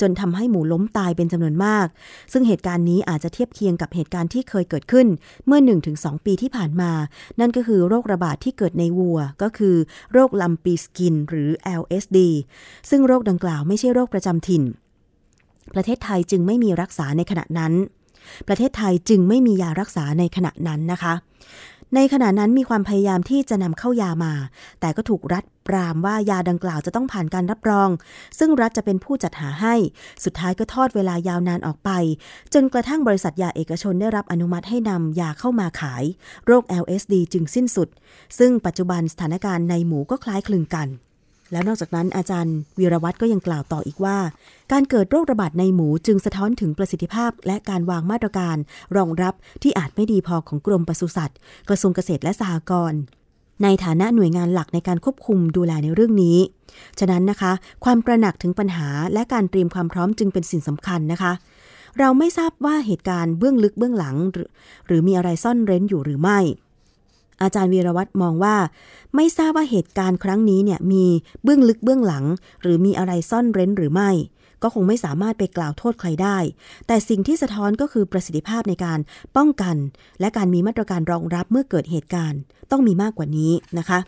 [0.00, 1.86] จนทำให้หมูล้มตายเป็นจำนวนมาก
[2.32, 5.06] ซึ่งเหตุการณ์นี้อาจจะเทียบเคียงกับเหตุการณ์ที่เคยเกิดขึ้น
[5.46, 5.60] เมื่อ
[5.94, 6.92] 1-2 ปีที่ผ่านมา
[7.40, 9.76] นั่นก็คือโรคระบาดที่เกิดในวัว ก็คือ
[10.12, 11.48] โรคลัมปีสกิน หรือ
[11.80, 12.18] LSD
[12.90, 14.62] ซึ่งโรคดังกล่าวไม่ใช่โรคประจำถิ่น
[15.74, 17.74] ประเทศไทยจึงไม่มีรักษาในขณะนั้น
[18.48, 21.14] ประเทศไทยจึงไม่มียารักษาในขณะนั้นนะคะ
[21.94, 24.34] ในขณะนั้นมีความพยายามที่จะนำเข้ายามา
[24.80, 27.88] แต่ก็ถูกรัฐปรามว่ายาดังกล่าวจะต้องผ่านการรับรอง
[28.38, 29.74] ซึ่งรัฐจะเป็นผู้จัดหาให้
[30.24, 31.90] สุดท้ายก็ทอดเวลายาวนานออกไป
[32.54, 36.04] จนกระทั่งบริษัทยาเอกชนได้รับอนุมัติให้นำยาเข้ามาขาย
[36.46, 37.88] โรค LSD จึงสิ้นสุด
[38.38, 40.88] ซึ่งปัจจุบันสถานการณ์ในหมูก็คล้ายคลึงกัน
[41.52, 44.18] แล้วนอกจากนั้นอาจารย์วีรวัตรก็ยังกล่าวต่ออีกว่า
[44.72, 48.56] การเกิดโรคระบาดในหมูจึงสะท้อนถึงประสิทธิภาพ และการวางมาตรการ
[48.96, 53.00] รองรับที่อาจไม่ดีพอของกรมปศุสัตว์กระทรวงเกษตรและสหกรณ์
[53.62, 56.38] ในฐานะหน่วยงานหลักในการควบคุมดูแลในเรื่องนี้
[56.98, 57.52] ฉะนั้นนะคะ
[57.84, 61.32] ความประหนักถึงปัญหาและการเตรียมความพร้อมจึงเป็นสิ่งสำคัญนะคะ
[61.98, 64.48] เราไม่ทราบว่าเหตุการณ์เบื้องลึกเบื้องหลัง หรือ
[64.86, 66.38] หรือมีอะไรซ่อนเร้นอยู่หรือไม่
[67.42, 68.56] อาจารย์วีรวัตรมองว่า
[69.14, 71.04] ไม่ทราบว่าเหตุการณ์ครั้งนี้เนี่ยมี
[71.42, 72.24] เบื้องลึกเบื้องหลัง
[72.62, 74.10] หรือมีอะไรซ่อนเร้นหรือไม่
[74.62, 76.38] ก็คงไม่สามารถไปกล่าวโทษใครได้
[76.86, 78.98] แต่สิ่งที่สะท้อนก็คือประสิทธิภาพในการ
[79.36, 79.76] ป้องกัน
[80.20, 83.98] และการมีมาตรการรองรับเมื่อเกิดเหตุการณ์ ต้องมีมากกว่านี้นะคะ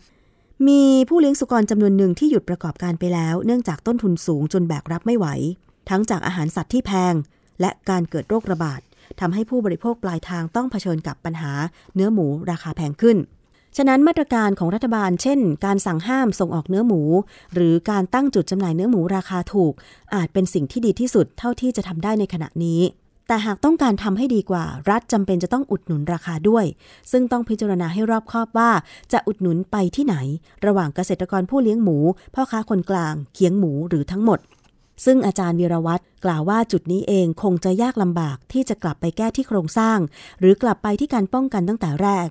[0.67, 5.27] มีผู้เลี้ยงสุกรจำนวนหนึ่งที่หยุดประกอบการไปแล้ว เนื่องจากต้นทุนสูงจนแบกรับไม่ไหว
[5.89, 7.13] ทั้งจากอาหารสัตว์ที่แพง
[7.61, 8.81] และการเกิดโรคระบาด
[9.19, 11.51] ทำให้ผู้บริโภคปลายทางต้องเผชิญกับปัญหา
[11.95, 13.17] เนื้อหมูราคาแพงขึ้น
[13.77, 17.01] ฉะนั้นมาตรการของรัฐบาล เช่น การสั่งห้ามส่งออกเนื้อหมู
[17.53, 19.73] หรือการตั้งจุดจำหน่ายเนื้อหมูราคาถูก
[20.15, 22.81] อาจเป็นสิ่งที่ดีที่สุดเท่าที่จะทำได้ในขณะนี้
[23.27, 26.65] แต่หากต้องการทำให้ดีกว่า รัฐจำเป็นจะต้องอุดหนุนราคาด้วย
[27.11, 28.71] ซึ่งต้องพิจารณาให้รอบคอบว่า
[29.13, 30.15] จะอุดหนุนไปที่ไหน
[30.65, 31.97] ระหว่างเกษตรกรผู้เลี้ยงหมู
[32.35, 34.39] พ่อค้าคนกลางเคียงหมูหรือทั้งหมด
[35.05, 39.99] ซึ่งอาจารย์วีรวัตรกล่าวว่าจุดนี้เองคงจะยากลำบากที่จะกลับไปแก้ที่โครงสร้าง
[40.39, 42.29] หรือกลับไปที่การป้องกันตั้งแต่แรก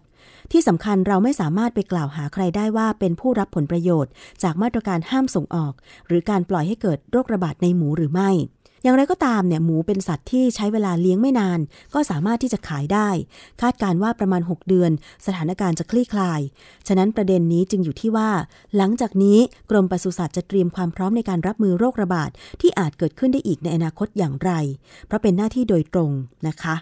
[0.52, 5.72] ที่สำคัญเราไม่สามารถไปกล่าวหาใครได้ว่าเป็นผู้รับผลประโยชน์ จากมาตรการห้ามส่งออก
[6.06, 8.30] หรือการปล่อยให้เกิดโรคระบาดในหมูหรือไม่
[8.82, 11.60] อย่างไรก็ตามเนี่ยหมูเป็นสัตว์ที่ใช้เวลาเลี้ยงไม่นาน
[11.94, 13.08] ก็สามารถที่จะขายได้
[13.60, 14.90] คาดการว่าประมาณ 6 เดือน
[15.26, 16.40] สถานการณ์จะคลี่คลาย
[16.88, 18.30] ฉะนั้นประเด็นนี้จึงอยู่ที่ว่า
[18.76, 19.38] หลังจากนี้
[19.70, 24.50] กรมปศุสัตว์จะเตรียมความพร้อมในการรับมือโรคระบาดที่อาจเกิดขึ้นได้อีกในอนาคตอย่างไร
[25.06, 26.10] เพราะเป็นหน้าที่โดยตรง
[26.48, 26.76] นะคะ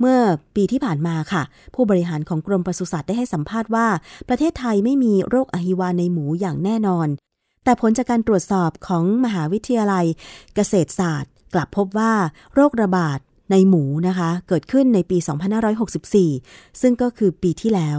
[0.00, 0.20] เมื่อ
[0.56, 1.42] ปีที่ผ่านมาค่ะ
[1.74, 3.86] ผู้บริหารของกรมปศุสัตว์ได้ให้สัมภาษณ์ว่า
[4.28, 7.08] ประเทศไทยไม่มีโรคอหิวาในหมูอย่างแน่นอน
[7.66, 10.06] แต่ผลจากการตรวจสอบของมหาวิทยาลัย
[10.54, 12.12] เกษตรศาสตร์ กลับพบว่า
[12.54, 13.18] โรคระบาด
[13.50, 15.18] ในหมูนะคะ เกิดขึ้นในปี
[15.98, 17.98] 2564 ซึ่งก็คือปีที่แล้ว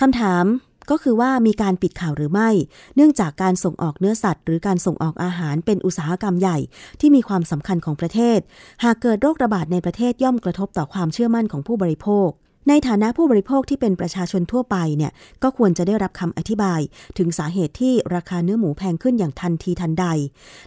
[0.00, 0.44] คำถาม
[0.90, 2.50] ก็คือว่ามีการปิดข่าวหรือไม่
[2.96, 6.58] เนื่องจากการส่งออกเนื้อสัตว์ หรือการส่งออกอาหารเป็นอุตสาหกรรมใหญ่
[7.00, 8.38] ที่มีความสำคัญของประเทศ
[8.84, 12.30] หากเกิดโรคระบาดในประเทศย่อมกระทบต่อความเชื่อมั่นของผู้บริโภค
[12.68, 16.80] ในฐานะผู้บริโภคที่เป็นประชาชนทั่วไปเนี่ยก็ควรจะได้รับคำอธิบาย
[17.18, 20.06] ถึงสาเหตุที่ราคาเนื้อหมูแพงขึ้นอย่างทันทีทันใด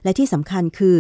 [0.03, 0.95] และที่สำคัญคือ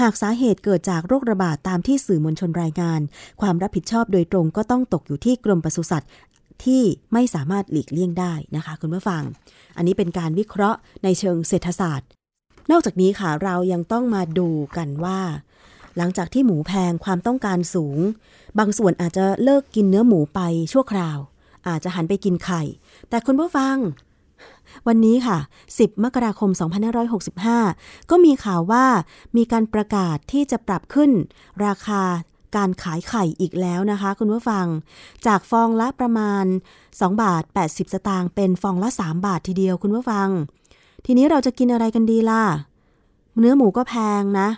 [0.00, 3.00] หากสาเหตุเกิดจากโรคระบาดตามที่สื่อมวลชนรายงาน
[3.40, 6.10] ความรับผิดชอบโดยตรงก็ต้องตกอยู่ที่กรมปศุสัตว์
[6.64, 6.82] ที่
[7.12, 9.22] ไม่สามารถหลีกเลี่ยงได้นะคะ คุณผู้ฟัง
[9.76, 12.08] อันนี้เป็นการวิเคราะห์ในเชิงเศรษฐศาสตร์
[12.70, 15.20] นอกจากนี้ค่ะเรายังต้องมาดูกันว่า
[15.98, 17.98] หลังจากที่หมูแพงความต้องการสูง
[18.58, 20.40] บางส่วนอาจจะเลิกกินเนื้อหมูไป
[20.72, 21.18] ชั่วคราว
[21.68, 22.62] อาจจะหันไปกินไข่
[23.08, 23.76] แต่คุณผู้ฟัง
[24.86, 25.38] วันนี้ค่ะ
[25.72, 26.50] 10 มกราคม
[27.30, 28.84] 2565 ก็มีข่าวว่า
[29.36, 31.10] มีการประกาศที่จะปรับขึ้น
[31.66, 32.02] ราคา
[32.56, 34.66] การขายไข่อีกแล้วนะคะ คุณผู้ฟัง
[35.26, 36.44] จากฟองละประมาณ
[36.82, 40.28] 2 บาท 80 สตางค์เป็นฟองละ 3 บาททีเดียวคุณผู้ฟัง
[41.06, 42.42] ทีนี้เราจะกินอะไรกันดีล่ะ
[43.38, 44.48] เนื้อหมูก็แพงนะ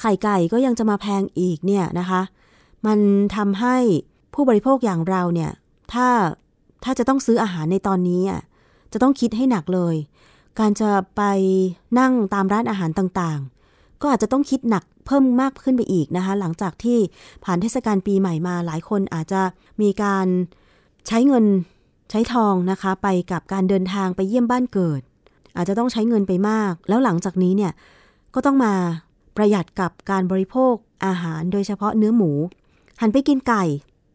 [0.00, 2.22] ไข่ไก่ก็ยังจะมาแพงอีกเนี่ยนะคะ
[2.86, 2.98] มัน
[3.36, 3.76] ทำให้
[4.34, 5.50] ผู้บริโภคอย่างเราเนี่ย
[5.92, 6.08] ถ้า
[6.84, 8.40] ถ้าจะต้องซื้ออาหารในตอนนี้อะ
[8.92, 9.96] จะต้องคิดให้หนักเลย
[10.58, 11.22] การจะไป
[11.98, 16.98] นั่งตามร้านอาหารต่างๆ ก็อาจจะต้องคิดหนักเพิ่มมากขึ้นไปอีกนะคะ หลังจากที่
[17.44, 19.42] ผ่านเทศกาลปีใหม่มาหลายคนอาจจะ
[19.82, 20.26] มีการ
[21.06, 21.44] ใช้เงิน
[22.10, 25.00] ใช้ทองนะคะ ไปกับการเดินทางไปเยี่ยมบ้านเกิด
[25.56, 27.72] อาจจะต้องใช้เงินไปมาก แล้วหลังจากนี้เนี่ย
[28.34, 28.74] ก็ต้องมา
[29.38, 30.74] ประหยัดกับการบริโภค
[31.04, 32.30] อาหารโดยเฉพาะเนื้อหมู
[33.00, 33.64] หันไปกินไก่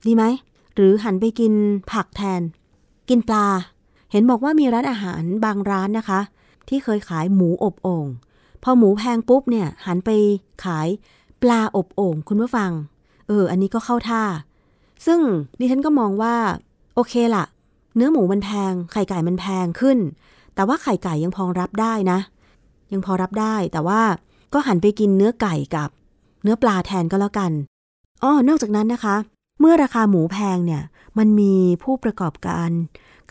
[0.05, 0.23] ดีไหม
[0.75, 1.53] หรือหันไปกิน
[1.91, 2.41] ผักแทน
[3.09, 3.45] กินปลา
[4.11, 6.19] เห็นบอกว่ามีร้านอาหารบางร้านนะคะ
[6.69, 8.07] ที่เคยขายหมูอบโอ่ง
[8.63, 10.09] พอหมูแพงปุ๊บเนี่ย หันไป
[10.63, 10.87] ขาย
[11.41, 12.71] ปลาอบโอ่งคุณผู้ฟัง
[13.27, 14.23] เออ อันนี้ก็เข้าท่า
[15.05, 15.19] ซึ่ง
[15.59, 16.35] ดิฉันก็มองว่า
[16.95, 17.45] โอเคละ
[17.95, 19.97] เนื้อหมูมันแพง ไข่ไก่มันแพงขึ้น
[20.55, 22.19] แต่ว่าไข่ไก่ยังพอรับได้นะ
[22.91, 24.01] ยังพอรับได้แต่ว่า
[24.53, 25.89] ก็หันไปกินเนื้อไก่กับ
[26.43, 27.51] เนื้อปลาแทนก็แล้วกัน
[28.23, 29.15] อ้อนอกจากนั้นนะคะ
[29.59, 30.83] เมื่อราคาหมูแพงเนี่ย
[31.17, 32.69] มันมีผู้ประกอบการ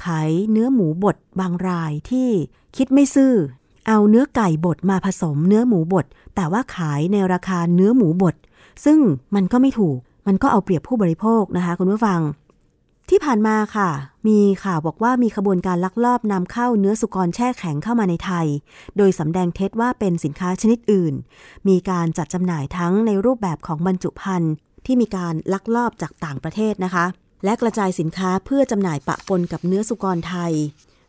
[0.04, 2.28] ขายเนื้อหมูบดบางรายที่
[2.76, 3.32] คิดไม่ซื่อ
[3.88, 8.34] เอาเนื้อไก่บดมาผสมเนื้อหมูบดแต่ว่าขายในราคาเนื้อหมูบด
[8.84, 8.98] ซึ่ง
[9.34, 12.20] มันก็ไม่ถูก มันก็เอาเปรียบผู้บริโภคนะคะ คุณผู้ฟัง
[13.14, 13.90] ที่ผ่านมาค่ะ
[14.28, 18.46] มีข่าวบอกว่ามีขบวนการลักลอบนำเข้าเนื้อสุกรแช่แข็งเข้ามาในไทย
[18.96, 21.14] โดยสำแดงเท็จว่าเป็นสินค้าชนิดอื่น
[21.68, 24.52] มีการจัดจำหน่ายทั้งในรูปแบบของบรรจุภัณฑ์
[24.86, 27.06] ที่มีการลักลอบจากต่างประเทศนะคะ
[27.44, 30.52] และกระจายสินค้าเพื่อจำหน่ายปะปนกับเนื้อสุกรไทย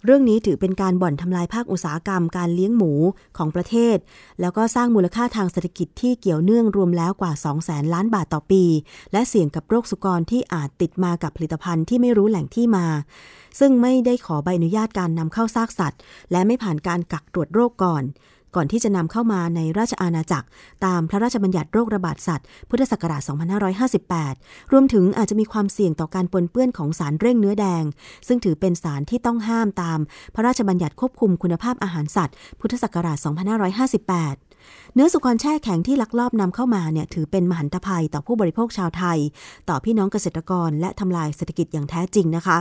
[0.06, 2.94] เรื่องนี้ถือเป็นการบ่อนทำลายภาคอุตสาหกรรมการเลี้ยงหมู
[3.38, 3.98] ของประเทศ
[4.42, 8.64] แล้วก็สร้างมูลค่าทางเศรษฐกิจที่เกี่ยวเนื่องรวมแล้วกว่า 2 0 0แสนล้านบาทต่อปี
[9.14, 12.86] และเสี่ยงกับโรคสุกรที่อาจติดมากับผลิตภัณฑ์ที่ไม่รู้แหล่งที่มา
[13.60, 16.00] ซึ่งไม่ได้ขอใบอนุญาตการนำเข้าซากสัตว์
[16.32, 18.04] และไม่ผ่านการกักตรวจโรคก่อน
[18.56, 20.48] ก่อนที่จะนำเข้ามาในราชอาณาจักร
[20.86, 23.22] ตามพระราชบัญญัติโรคระบาดสัตว์ พุทธศักราช
[23.98, 27.84] 2558 รวมถึงอาจจะมีความเสี่ยงต่อการปนเปื้อนของสารเร่งเนื้อแดง
[28.28, 30.00] ซึ่งถือเป็นสารที่ต้องห้ามตาม
[30.36, 34.53] พระราชบัญญัติควบคุมคุณภาพอาหารสัตว์ พุทธศักราช 2558
[34.94, 39.20] เนื้อสุกรแช่แข็งที่ลักลอบนำเข้ามาเนี่ยถือเป็นมหันตภัยต่อผู้บริโภคชาวไทย
[39.70, 42.58] ต่อพี่น้องเกษตรกรและทำลายเศรษฐกิจอย่างแท้จริงนะคะ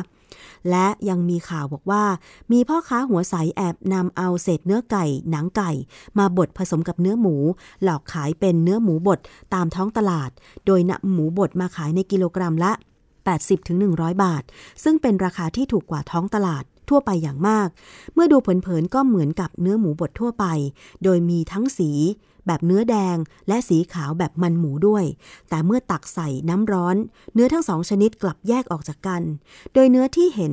[0.70, 2.04] และยังมีข่าวบอกว่า
[2.52, 5.70] มีพ่อค้าหัวใสแอบนำเอาเศษเนื้อไก่ หนังไก่
[6.18, 7.36] มาบดผสมกับเนื้อหมู
[7.82, 9.20] หลอกขายเป็นเนื้อหมูบด
[9.54, 10.30] ตามท้องตลาด
[10.66, 12.72] โดยนำหมูบดมาขายในกิโลกรัมละ
[13.46, 14.42] 80-100 บาท
[14.84, 17.68] ซึ่งเป็นราคาที่ถูกกว่าท้องตลาด ทั่วไปอย่างมาก
[18.14, 20.44] เมื่อดูเผินๆก็เหมือนกับเนื้อหมูบดทั่วไป
[21.04, 21.90] โดยมีทั้งสี
[22.46, 23.16] แบบเนื้อแดง
[23.48, 25.04] และสีขาวแบบมันหมูด้วย
[25.48, 26.96] แต่เมื่อตักใส่น้ำร้อน
[27.34, 29.22] เนื้อทั้งสองชนิดกลับแยกออกจากกัน
[29.74, 30.52] โดยเนื้อที่เห็น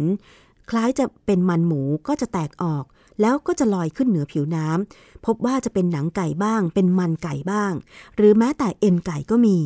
[0.69, 2.83] คล้ายจะเป็นมันหมูก็จะแตกออก
[3.21, 7.73] แล้วก็จะลอยขึ้นเหนือผิวน้ำพบว่าจะเป็นหนังไก่บ้าง เป็นมันไก่บ้าง
[8.15, 9.57] หรือแม้แต่เอ็นไก่ก็มี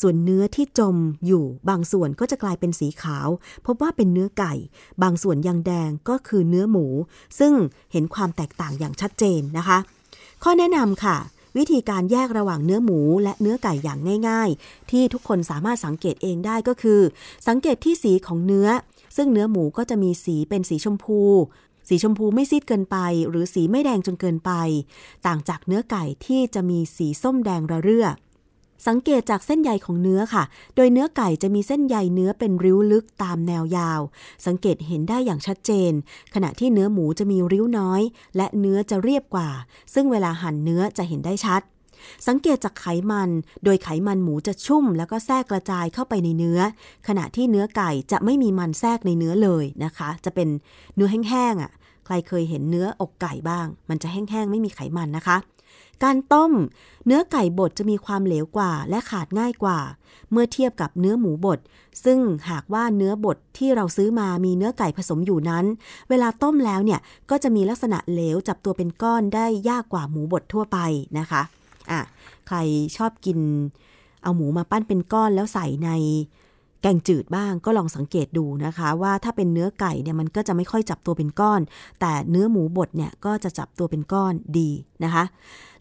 [0.00, 3.28] ส่วนเนื้อที่จมอยู่บางส่วนก็จะกลายเป็นสีขาว
[3.66, 4.52] พบว่าเป็นเนื้อไก่
[5.02, 6.86] บางส่วนยังแดงก็คือเนื้อหมู
[7.38, 7.52] ซึ่ง
[7.92, 9.78] เห็นความแตกต่างอย่างชัดเจนนะคะ
[10.42, 11.16] ข้อแนะนำค่ะ
[11.58, 17.00] วิธีการแยกระหว่างเนื้อหมูและเนื้อไก่อย่างง่าย ๆ ที่ทุกคนสามารถสังเกตเองได้ก็คือ
[17.48, 18.68] สังเกตที่สีของเนื้อ
[19.16, 21.20] ซึ่งเนื้อหมูก็จะมีสีเป็นสีชมพู
[21.88, 22.96] สีชมพูไม่ซีดเกินไป
[23.28, 24.52] หรือสีไม่แดงจนเกินไป
[25.26, 28.08] ต่างจากเนื้อไก่ที่จะมีสีส้มแดงระเรื่อ
[28.86, 30.44] สังเกตจากเส้นใยของเนื้อค่ะ
[30.76, 34.00] โดยเนื้อไก่จะมีเส้นใยเนื้อเป็นริ้วลึกตามแนวยาว
[34.46, 35.92] สังเกตเห็นได้อย่างชัดเจน
[36.34, 38.02] ขณะที่เนื้อหมูจะมีริ้วน้อย
[38.36, 39.48] และเนื้อจะเรียบกว่า
[39.94, 41.62] ซึ่งเวลาหั่นเนื้อจะเห็นได้ชัด
[42.26, 43.30] สังเกตจากไขมัน
[43.64, 46.60] โดยไขมันหมูจะชุ่ม แล้วก็แทรกกระจายเข้าไปในเนื้อ
[47.08, 50.48] ขณะที่เนื้อไก่จะไม่มีมันแทรกในเนื้อเลยนะคะ จะเป็น
[50.96, 51.72] เนื้อแห้งๆอะ
[52.06, 55.36] ใครเคยเห็นเนื้ออกไก่บ้าง มันจะแห้งๆไม่มีไขมันนะคะ
[56.04, 56.52] การต้ม
[57.06, 59.78] เนื้อไก่บดจะมีความเหลวกว่า และขาดง่ายกว่า
[60.30, 61.58] เมื่อเทียบกับเนื้อหมูบด
[62.04, 62.18] ซึ่ง
[62.50, 65.64] หากว่าเนื้อบดที่เราซื้อมามีเนื้อไก่ผสมอยู่นั้น
[66.08, 70.78] เวลาต้มแล้วเนี่ยก็จะมีลักษณะเหลวจับตัวเป็นก้อนได้ยากกว่าหมูบดทั่วไป
[71.18, 71.42] นะคะ
[71.92, 72.02] อะ
[72.48, 72.56] ใคร
[72.96, 73.38] ชอบกิน
[74.22, 75.90] เอาหมูมาปั้นเป็นก้อนแล้วใส่ใน
[76.82, 81.60] แกงจืดบ้างก็ลองสังเกตดูนะคะ ว่าถ้าเป็นเนื้อไก่เนี่ยมันก็จะไม่ค่อยจับตัวเป็นก้อน
[82.00, 84.70] แต่เนื้อหมูบดเนี่ยก็จะจับตัวเป็นก้อนดี
[85.04, 85.24] นะคะ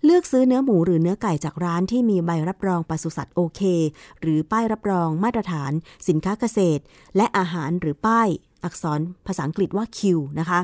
[0.03, 3.61] เลือกซื้อเนื้อหมูหรือเนื้อไก่จากร้านที่มีใบรับรองปศุสัตว์โอเค
[4.21, 5.71] หรือป้ายรับรองมาตรฐาน
[6.07, 6.81] สินค้าเกษตร
[7.15, 8.27] และอาหารหรือป้าย
[8.63, 9.99] อักษรภาษาอังกฤษว่า Q
[10.39, 10.59] นะคะ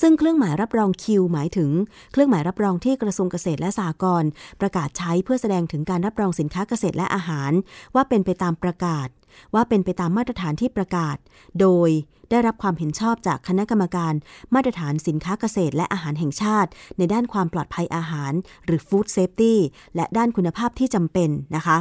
[0.00, 1.70] ซึ่งเครื่องหมายรับรอง Q หมายถึง
[2.12, 7.52] เครื่องหมายรับรองที่กระทรวงเกษตรและสหกรณ์ประกาศใช้เพื่อแสดงถึงการรับรองสินค้าเกษตรและอาหาร
[7.94, 9.08] ว่าเป็นไปตามประกาศ
[9.54, 11.16] ว่าเป็นไปตามมาตรฐานที่ประกาศ
[11.60, 11.90] โดย
[12.30, 14.14] ได้รับความเห็นชอบจากคณะกรรมการ
[14.54, 18.32] มาตรฐานสินค้าเกษตรและอาหารแห่งชาติ ในด้านความปลอดภัยอาหาร
[18.64, 19.54] หรือ Food Safety
[19.96, 21.78] และด้านคุณภาพที่จำเป็นนะคะ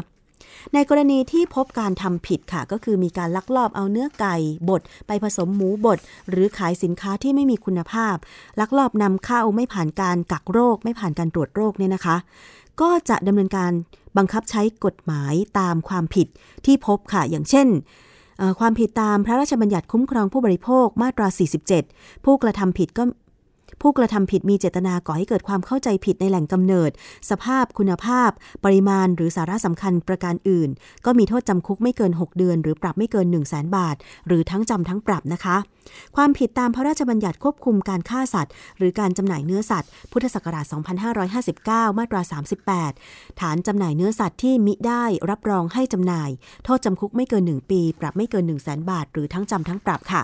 [0.73, 4.35] ในกรณีที่พบการทำผิดค่ะ ก็คือมีการลักลอบเอาเนื้อไก่
[4.69, 5.97] บดไปผสมหมูบด
[6.29, 8.15] หรือขายสินค้าที่ไม่มีคุณภาพ
[8.59, 12.15] ลักลอบนำเข้าไม่ผ่านการกักโรค ไม่ผ่านการตรวจโรคเนี่ยนะคะ
[12.81, 13.71] ก็จะดำเนินการ
[14.17, 16.27] บังคับใช้กฎหมายตามความผิด
[16.65, 17.67] ที่พบค่ะ อย่างเช่น
[18.59, 21.27] ความผิดตามพระราชบัญญัติคุ้มครองผู้บริโภคมาตรา
[21.75, 23.03] 47 ผู้กระทำผิดก็
[23.81, 26.91] ผู้กระทำผิดมีเจตนาก่อให้เกิดความเข้าใจผิดในแหล่งกำเนิด
[27.29, 28.29] สภาพคุณภาพ
[28.63, 30.69] ปริมาณหรือสาระสำคัญประการอื่น
[31.05, 33.95] ก็มีโทษจำคุกไม่เกิน 6 เดือน หรือปรับไม่เกิน 1 0 0 0 0แบาท
[34.27, 35.57] หรือทั้งจำทั้งปรับนะคะ
[36.15, 40.65] ความผิดตามพระราชบัญญัติควบคุมการฆ่าสัตว์ หรือการจำหน่ายเนื้อสัตว์ พุทธศักราช
[41.31, 42.21] 2559 มาตรา
[42.81, 46.29] 38 ฐานจำหน่ายเนื้อสัตว์ที่มิได้รับรองให้จำหน่าย
[46.65, 50.23] โทษจำคุกไม่เกิน 1 ปี ปรับไม่เกิน 1 0 0 0 0แบาท หรือทั้งจำทั้งปรับค่ะ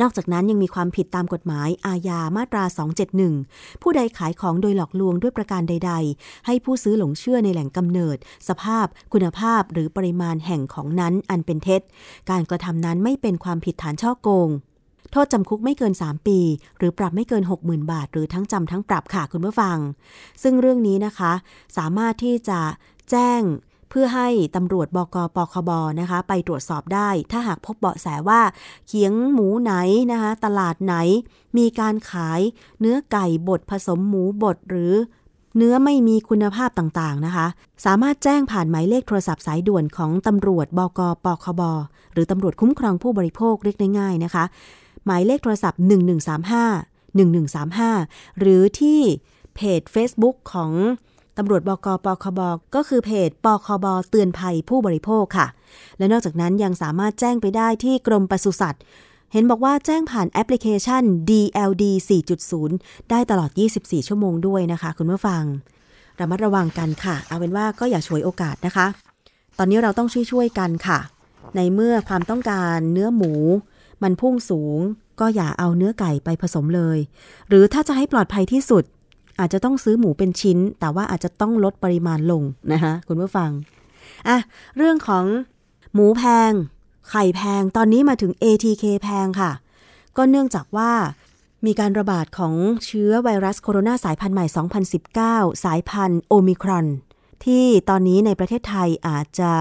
[0.00, 2.64] นอกจากนั้นยังมีความผิดตามกฎหมายอาญามาตรา
[3.22, 8.16] 271 ผู้ใดขายของโดยหลอกลวงด้วยประการใด ๆ ให้ผู้ซื้อหลงเชื่อในแหล่งกำเนิด
[8.48, 11.80] สภาพ คุณภาพหรือปริมาณแห่งของนั้นอันเป็นเท็จ
[12.30, 14.50] การกระทำนั้นไม่เป็นความผิดฐานช่อโกง
[15.12, 16.38] โทษจำคุกไม่เกิน 3 ปี
[16.78, 19.78] หรือปรับไม่เกิน 60,000 บาท หรือทั้งจำทั้งปรับค่ะคุณผู้ฟัง
[20.42, 21.32] ซึ่งเรื่องนี้นะคะ
[21.76, 22.60] สามารถที่จะ
[23.10, 23.42] แจ้ง
[23.94, 25.70] พื่อให้ตำรวจบกปคบ
[26.00, 28.40] นะคะ ไปตรวจสอบได้ ถ้าหากพบเบาะแสว่า
[28.86, 29.72] เขียงหมูไหน
[30.12, 30.94] นะคะ ตลาดไหน
[31.56, 32.40] มีการขาย
[32.80, 34.92] เนื้อไก่บดผสมหมูบดหรือ
[35.56, 37.46] เนื้อไม่มีคุณภาพต่างๆนะคะ
[37.84, 41.62] สามารถแจ้งผ่านหมายเลขโทรศัพท์สายด่วนของตำรวจบกปคบ
[42.12, 44.44] หรือตำรวจคุ้มครองผู้บริโภคเรียกง่ายๆนะคะ
[45.06, 45.80] หมายเลขโทรศัพท์
[46.44, 49.00] 1135 1135 หรือที่
[49.54, 50.72] เพจ Facebook ของ
[51.38, 52.40] ตำรวจบกปคบ
[52.74, 55.46] ก็คือเพจปคบเตือนภัยผู้บริโภคค่ะ
[55.98, 58.82] และนอกจากนั้นยังสามารถแจ้งไปได้ที่กรมปศุสัตว์
[59.32, 61.84] เห็นบอกว่าแจ้งผ่านแอปพลิเคชัน DLD
[62.48, 65.42] 4.0 ได้ตลอด 24 ชั่วโมงด้วยนะคะ คุณผู้ฟัง
[66.20, 68.86] ระมัดระวังกันค่ะ เอาเป็นว่าก็อย่าฉวยโอกาสนะคะ
[69.58, 70.98] ตอนนี้เราต้องช่วยๆกันค่ะ
[71.56, 73.32] ในเมื่อความต้องการเนื้อหมู
[74.02, 74.78] มันพุ่งสูง
[75.20, 76.98] ก็อย่าเอาเนื้อไก่ไปผสมเลย
[77.48, 78.84] หรือถ้าจะให้ปลอดภัยที่สุด
[79.40, 83.50] อาจจะต้องซื้อหมูเป็นชิ้น แต่ว่าอาจจะต้องลดปริมาณลงนะคะคุณผู้ฟัง
[84.28, 84.38] อะ
[84.76, 85.24] เรื่องของ
[85.94, 86.52] หมูแพง
[87.10, 89.52] ไข่แพงตอนนี้มาถึง ATK แพงค่ะ
[90.16, 90.92] ก็เนื่องจากว่า
[91.66, 92.54] มีการระบาดของ
[92.84, 94.46] เชื้อไวรัสโคโรนาสายพันธุ์ใหม่
[95.04, 96.86] 2019 สายพันธุ์โอมิครอน
[97.44, 99.52] ที่ตอนนี้ในประเทศไทยอาจจะ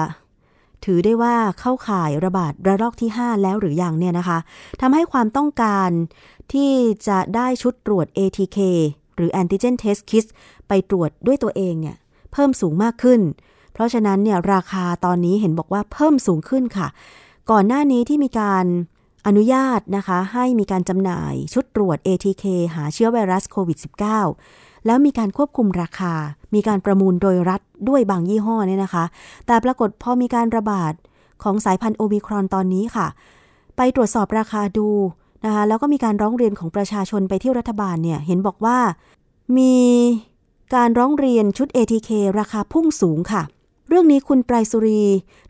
[0.85, 4.39] ถือได้ว่าเข้าข่ายระบาดระลอกที่ 5 แล้วหรือยังเนี่ยนะคะ
[4.81, 5.89] ทำให้ความต้องการ
[6.53, 6.71] ที่
[7.07, 8.59] จะได้ชุดตรวจ ATK
[9.15, 10.25] หรือ Antigen Test Kit
[10.67, 11.97] ไปตรวจด้วยตัวเองเนี่ย
[12.31, 13.21] เพิ่มสูงมากขึ้น
[13.73, 16.87] เพราะฉะนั้นเนี่ยราคาตอนนี้เห็นบอกว่าเพิ่มสูงขึ้นค่ะ
[17.51, 18.65] ก่อนหน้านี้ที่มีการ
[19.27, 22.45] อนุญาตนะคะ ให้มีการจำหน่ายชุดตรวจ ATK
[22.75, 23.77] หาเชื้อไวรัสโควิด
[24.31, 26.13] -19 แล้วมีการควบคุมราคา
[26.55, 29.05] มีการประมูลโดยรัฐด้วยบางยี่ห้อเนี่ยนะคะ
[29.45, 30.93] แต่ปรากฏพอมีการระบาด
[31.43, 33.07] ของสายพันธุ์โอมิครอนตอนนี้ค่ะ
[33.77, 34.87] ไปตรวจสอบราคาดู
[35.45, 38.77] นะคะแล้วก็มีการร้องเรียนของประชาชนไปที่รัฐบาลเนี่ยเห็นบอกว่า
[39.57, 39.75] มี
[40.75, 43.43] การร้องเรียนชุด ATK ราคาพุ่งสูงค่ะ
[43.89, 45.03] เรื่องนี้คุณไตรสุรี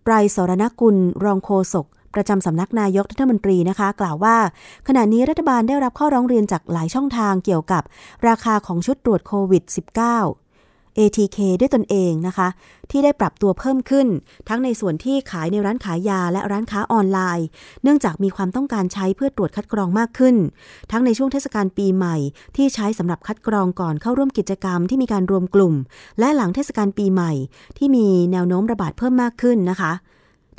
[0.04, 1.86] ไตรสรณกุล รองโฆษก
[2.16, 4.38] ประจำสำนักนายกรัฐมนตรีนะคะ กล่าวว่า
[4.88, 7.84] ขณะนี้รัฐบาลได้รับข้อร้องเรียนจากหลายช่องทางเกี่ยวกับ
[8.28, 10.43] ราคาของชุดตรวจโควิด -19
[10.98, 12.48] ATK ด้วยตนเองนะคะ
[12.92, 14.08] ที่ได้ปรับตัวเพิ่มขึ้น
[14.50, 17.48] ทั้งในส่วนที่ขายในร้านขายยาและร้านค้าออนไลน์
[17.84, 20.36] เนื่องจากมีความต้องการใช้เพื่อตรวจคัดกรองมากขึ้น
[20.92, 22.18] ทั้งในช่วงเทศกาลปีใหม่
[22.56, 25.74] ที่ใช้สำหรับคัดกรองก่อนเข้าร่วมกิจกรรมที่มีการรวมกลุ่ม
[26.20, 27.32] และหลังเทศกาลปีใหม่
[27.78, 29.92] ที่มีแนวโน้มระบาดเพิ่มมากขึ้นนะคะ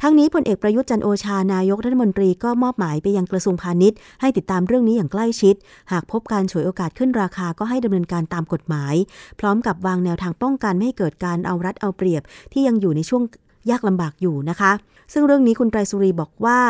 [0.00, 5.54] ทั้งนี้พลเอกประยุทธ์จันโอชานายกรัฐมนตรีก็มอบหมายไปยังกระทรวงพาณิชย์ ให้ติดตามเรื่องนี้อย่างใกล้ชิด
[5.92, 8.94] หากพบการฉวยโอกาสขึ้นราคาก็ให้ดำเนินการตามกฎหมาย
[9.40, 12.22] พร้อมกับวางแนวทางป้องกันไม่ให้เกิดการเอารัดเอาเปรียบ
[12.52, 13.22] ที่ยังอยู่ในช่วง
[13.70, 14.72] ยากลำบากอยู่นะคะ
[15.12, 16.60] ซึ่งเรื่องนี้คุณไตรสุรีบอกว่า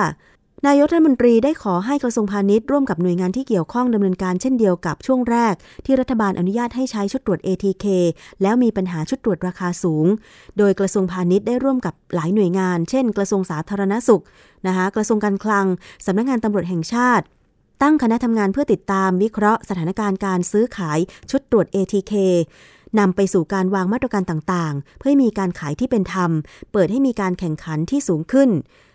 [0.68, 5.54] นายกรัฐมนตรีได้ขอให้กระทรวงพาณิชย์ร่วมกับหน่วยงานที่เกี่ยวข้องดำเนินการเช่นเดียวกับช่วงแรก
[5.86, 7.84] ที่รัฐบาลอนุญาตให้ใช้ชุดตรวจ ATK
[8.42, 10.06] แล้วมีปัญหาชุดตรวจราคาสูง
[10.58, 14.22] โดยกระทรวงพาณิชย์ได้ร่วมกับหลายหน่วยงาน เช่น กระทรวงสาธารณสุข
[14.66, 15.66] นะคะกระทรวงการคลัง
[16.06, 17.24] สำนักงานตำรวจแห่งชาติ
[17.82, 20.98] ตั้งคณะทำงานเพื่อติดตามวิเคราะห์สถานการณ์การซื้อขาย
[21.30, 22.12] ชุดตรวจ ATK
[22.98, 26.30] นำไปสู่การวางมาตรการต่างๆ เพื่อให้มีการขายที่เป็นธรรม
[26.72, 28.50] เปิดให้มีการแข่งขันที่สูงขึ้น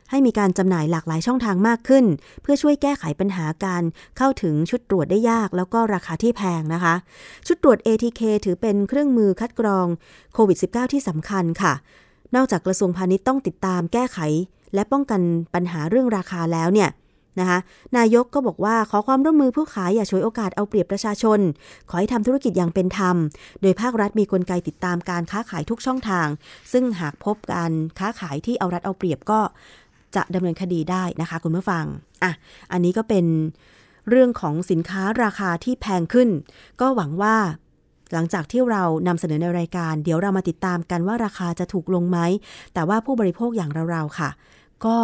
[0.10, 2.05] ให้มีการจำหน่ายหลากหลายช่องทางมากขึ้น
[2.41, 3.84] เพื่อช่วยแก้ไขปัญหาการ
[4.18, 6.95] เข้าถึงชุดตรวจได้ยาก แล้วก็ราคาที่แพงนะคะ
[7.47, 9.88] ชุดตรวจ ATK ถือเป็นเครื่องมือคัดกรอง
[10.34, 11.74] โควิด -19 ที่สำคัญค่ะ
[12.36, 14.20] นอกจากกระทรวงพาณิชย์ต้องติดตามแก้ไข
[14.74, 15.22] และป้องกัน
[15.53, 16.91] ปัญหาเรื่องราคาแล้วเนี่ย
[17.39, 17.60] นะคะ
[17.97, 21.39] นายกก็บอกว่าขอความร่วมมือผู้ขายอย่าฉวยโอกาสเอาเปรียบประชาชน
[21.89, 23.16] ขอให้ทำธุรกิจอย่างเป็นธรรม
[23.62, 26.28] โดยภาครัฐมีกลไกติดตามการค้าขายทุกช่องทาง
[26.72, 29.39] ซึ่งหากพบการค้าขายที่เอารัดเอาเปรียบก็
[30.16, 31.86] จะดำเนินคดีได้นะคะ คุณผู้ฟัง
[32.24, 32.32] อะ
[32.72, 33.26] อันนี้ก็เป็น
[34.10, 36.30] เรื่องของสินค้าราคาที่แพงขึ้น
[36.82, 37.38] ก็หวังว่า
[38.14, 42.18] หลังจากที่เรานำเสนอในรายการ เดี๋ยวเรามาติดตามกันว่าราคาจะถูกลงไหม
[42.74, 44.30] แต่ว่าผู้บริโภคอย่างเราๆค่ะ
[44.86, 44.97] ก็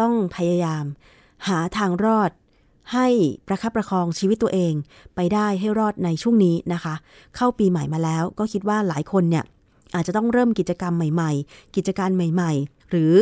[0.00, 0.84] ต้องพยายาม
[1.48, 2.30] หาทางรอด
[2.92, 3.06] ให้
[3.46, 4.72] ประคับประคองชีวิตตัวเอง
[5.14, 6.94] ไปได้ให้รอดในช่วงนี้นะคะ
[7.36, 9.44] เข้าปีใหม่มาแล้ว ก็คิดว่าหลายคนเนี่ย
[9.94, 13.12] อาจจะต้องเริ่มกิจกรรมใหม่ ๆ กิจการใหม่ ๆ หรือ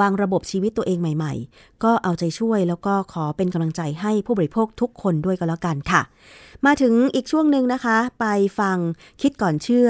[0.00, 6.02] วางระบบชีวิตตัวเองใหม่ๆ ก็เอาใจช่วยแล้วก็ขอเป็นกำลังใจให้ผู้บริโภคทุกคนด้วยก็แล้วกันค่ะ
[6.66, 8.26] มาถึงอีกช่วงหนึ่งนะคะ ไป
[8.58, 8.76] ฟัง
[9.22, 9.88] คิดก่อนเชื่อ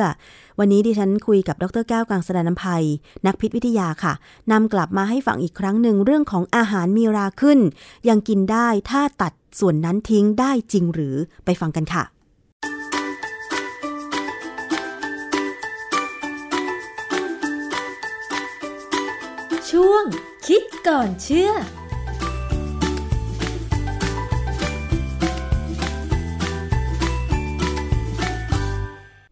[0.58, 2.84] วันนี้ดิฉันคุยกับดรแก้วกังสดานนภัย
[3.26, 4.12] นักพิษวิทยาค่ะ
[4.52, 7.58] นำกลับมาให้ฟังอีกครั้งหนึ่งเรื่องของอาหารมีราขึ้น
[8.08, 12.21] ยังกินได้ถ้าตัดส่วนนั้นทิ้งได้จริงหรือไปฟังกันค่ะ
[19.78, 20.04] ช่วง
[20.46, 21.50] คิดก่อนเชื่อ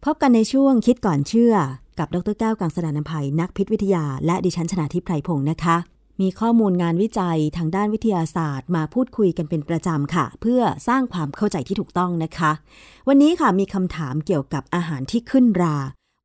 [0.05, 1.53] พบกันในช่วงคิดก่อนเชื่อ
[1.99, 5.77] กับดรแก้วกังสดานนภัยนักพิษวิทยา และดิฉันชนาทิพไพรพงศ์นะคะ
[6.21, 12.51] มีข้อมูลงานวิจัยทางด้านวิทยาศาสตร์ มาพูดคุยกันเป็นประจำค่ะ เพื่อสร้างความเข้าใจที่ถูกต้องนะคะ
[13.07, 15.75] วันนี้ค่ะมีคำถามเกี่ยวกับอาหารที่ขึ้นรา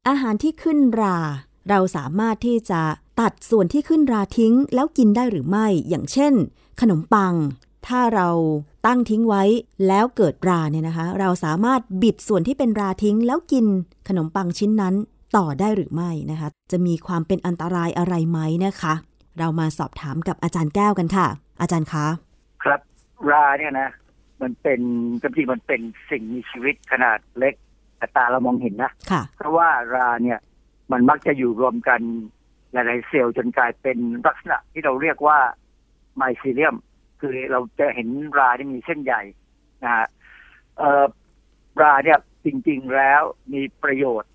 [0.08, 1.18] อาหารที่ขึ้นรา
[1.68, 2.82] เราสามารถที่จะ
[3.20, 6.32] ตัดส่วนที่ขึ้นราทิ้งแล้วกินได้หรือไม่ อย่างเช่น
[6.80, 7.34] ขนมปัง
[7.86, 8.28] ถ้าเรา
[8.86, 9.42] ตั้งทิ้งไว้
[9.86, 13.66] แล้วเกิดราเนี่ยนะคะ เราสามารถบิดส่วนที่เป็นราทิ้ง แล้วกิน
[14.08, 14.94] ขนมปังชิ้นนั้น
[15.36, 18.94] ต่อได้หรือไม่นะคะ จะมีความเป็นอันตรายอะไรไหมนะคะ
[19.38, 21.26] เรามาสอบถามกับอาจารย์แก้วกันค่ะ
[21.60, 22.06] อาจารย์คะ
[22.64, 22.80] ครับ
[23.30, 23.88] ราเนี่ยนะ
[24.42, 24.80] มันเป็น
[25.22, 27.54] จริงๆมันเป็นสิ่งมีชีวิตขนาดเล็ก
[27.98, 30.38] แต่ตาเรามองเห็นนะค่ะเพราะว่าราเนี่ย
[30.92, 32.00] มันมักจะอยู่รวมกัน
[32.72, 35.38] หลายๆเซลล์จนกลายเป็นลักษณะที่เราเรียกว่า
[36.16, 36.76] ไมซีเลียม
[37.20, 38.08] คือเราจะเห็น
[38.38, 39.22] ราที่มีเส้นใหญ่
[39.82, 40.06] นะฮะ
[40.78, 41.04] เอ่อ
[41.82, 44.30] ราเนี่ยจริง ๆแล้วมีประโยชน์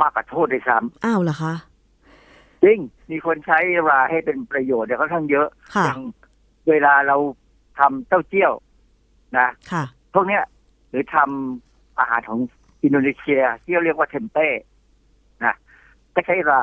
[0.00, 2.78] มากกว่าโทษด้วยซ้อ้าวเหรอคะำจริง
[3.10, 3.58] มีคนใช้
[3.88, 6.00] ราให้เป็นประโยชน์เนี่ยค่อนข้างเยอะค่ะอย่าง
[6.68, 7.16] เวลาเรา
[7.78, 8.52] ทำเต้าเจี้ยว
[9.38, 10.42] นะค่ะพวกเนี้ย
[10.88, 12.40] หรือทำอาหารของ
[12.82, 14.48] อินโดนีเซียที่เรียกว่าเทมเป้
[15.44, 15.56] นะ
[16.14, 16.62] ก็ใช้รา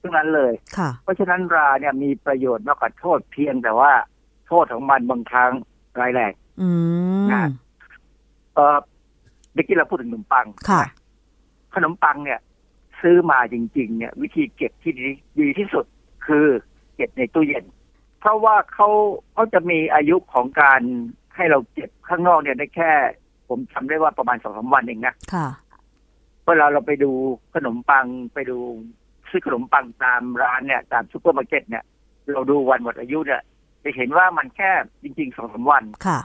[0.00, 3.92] ทั้งนั้นเลยค่ะเพราะฉะนั้นราเนี่ยมีประโยชน์มากกว่าโทษเพียงแต่ว่า
[4.46, 5.52] โทษของมันบางครั้ง
[6.00, 6.68] ร้ายแรงอื
[7.24, 7.44] มนะ
[8.54, 8.78] เออ
[9.54, 10.82] เมื่อกี้เราพูดถึงขนมปังค่ะ
[11.74, 12.40] ขนมปังเนี่ย
[13.00, 15.06] ซื้อมาจริง ๆ เนี่ย วิธีเก็บที่ดี
[15.40, 15.84] ดีที่สุด
[16.26, 16.46] คือ
[16.94, 17.64] เก็บในตู้เย็น
[18.20, 18.88] เพราะว่าเขา
[19.32, 20.80] เขาจะมีอายุของการ
[21.36, 22.92] ให้เราเก็บข้างนอกเนี่ยได้แค่
[23.48, 25.46] ผมจำได้ว่าประมาณสองสามวันเองนะค่ะ
[26.46, 27.10] เวลาเราไปดู
[27.54, 28.58] ขนมปังไปดู
[29.30, 31.84] ซื้อขนมปังตามร้านเนี่ยตามซูเปอร์มาร์เก็ตเนี่ย
[32.32, 33.42] เราดูวันหมดอายุเนี่ย
[33.84, 34.70] จะเห็นว่ามันแค่
[35.02, 36.20] จริงๆสองสามวันค่ะ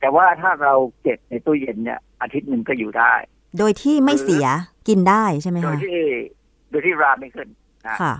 [0.00, 3.14] แต่ว่าถ้าเราเก็บในตู้เย็นเนี่ย อาทิตย์หนึ่งก็อยู่ได้
[3.58, 4.46] โดยที่ไม่เสีย
[4.88, 6.00] กินได้ใช่ไหมโดยคะที่
[6.70, 7.48] โดยที่ราไม่ขึ้น
[7.86, 8.14] นะค่ะ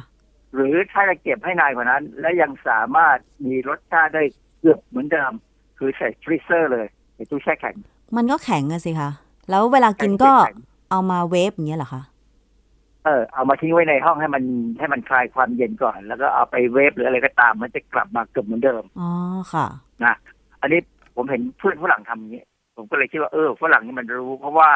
[0.55, 4.25] หรือถ้าจะเก็บให้นานกว่านั้น และยังสามารถมีรสชาติได้
[4.61, 5.33] เกือบเหมือนเดิม
[5.79, 6.87] คือใส่ freezer เลย
[7.17, 7.77] ในตู้แช่แข็ง
[8.17, 9.11] มันก็แข็งอะสิคะ
[9.51, 10.59] แล้วเวลากินก็แข็ง
[10.91, 12.03] เอามา wave อย่างเงี้ยเหรอคะ
[13.05, 14.45] เออเอามาทิ้งไว้ในห้องให้มัน
[14.79, 19.11] ให้มันคลายความเย็นก่อน แล้วก็เอาไป wave หรืออะไรก็ตาม มันจะกลับมาเกือบเหมือนเดิมอ๋อ
[19.53, 19.67] ค่ะ
[20.05, 20.15] นะ
[20.61, 20.81] อันนี้
[21.17, 22.45] ผมเห็นเพื่อนฝรั่งทำอย่างนี้
[22.77, 24.71] ผมก็เลยคิดว่าเออฝรั่งนี่มันรู้เพราะว่า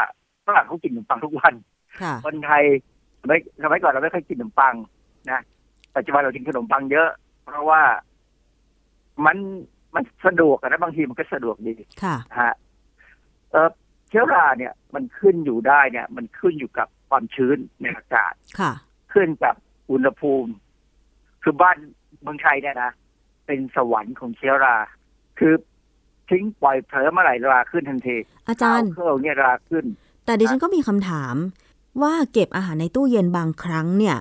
[0.47, 1.55] ฝรั่งเขากินขนมปังทุกวัน
[2.01, 2.65] ค่ะคนไทย
[3.23, 4.75] สมัยสมัยก่อนเราไม่ค่อยกินขนมปัง
[5.31, 5.41] นะ
[5.97, 7.09] ปัจจุบันเรากินขนมปังเยอะ
[7.45, 7.83] เพราะว่า
[9.27, 9.37] มัน
[9.95, 12.55] มันสะดวกอะนะบางทีมันก็สะดวกดีค่ะนะฮะ
[13.51, 13.71] เออ
[14.11, 18.73] เชื้อราเนี่ย มันขึ้นอยู่ได้เนี่ย มันขึ้นอยู่กับ ความชื้นในอากาศค่ะ
[19.13, 19.55] ขึ้นกับ
[19.91, 20.51] อุณหภูมิ
[21.43, 21.77] คือบ้าน
[22.23, 22.93] เมืองไทยเนี่ยนะ
[23.47, 24.77] เป็นสวรรค์ของเชื้อรา
[25.39, 25.55] คือ
[26.31, 28.17] ทิ้งปล่อยเผลอเมื่อไหร่ราขึ้นทันที
[28.49, 29.85] อาจารย์เครื่องเนี่ยราขึ้น
[30.27, 31.35] แต่ดิฉันก็มีคำถาม
[32.03, 34.17] ว่าเก็บอาหารในตู้เย็นบางครั้งเนี่ย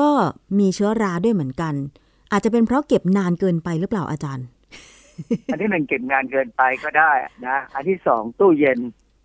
[0.00, 0.10] ก็
[0.58, 1.74] มีเชื้อราด้วยเหมือนกัน
[2.32, 4.46] อาจจะเป็นเพราะเก็บนานเกินไปหรือเปล่าอาจารย์
[5.52, 7.12] อันที่หนึ่งเก็บงานเกินไปก็ได้
[7.46, 8.78] นะ อันที่สองตู้เย็น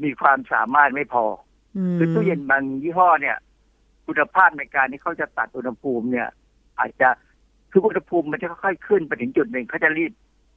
[0.04, 1.49] มีความสามารถไม่พออืม
[1.98, 3.38] คือตู้เย็นบางยี่ห้อเนี่ย
[4.08, 6.28] คุณภาพในการที่เขาจะตัดอุณหภูมิเนี่ย
[6.80, 7.10] อาจจะ
[7.72, 10.12] คืออุณหภูมิมันจะค่อยๆขึ้นไปถึงจุดหนึ่งเขาจะรี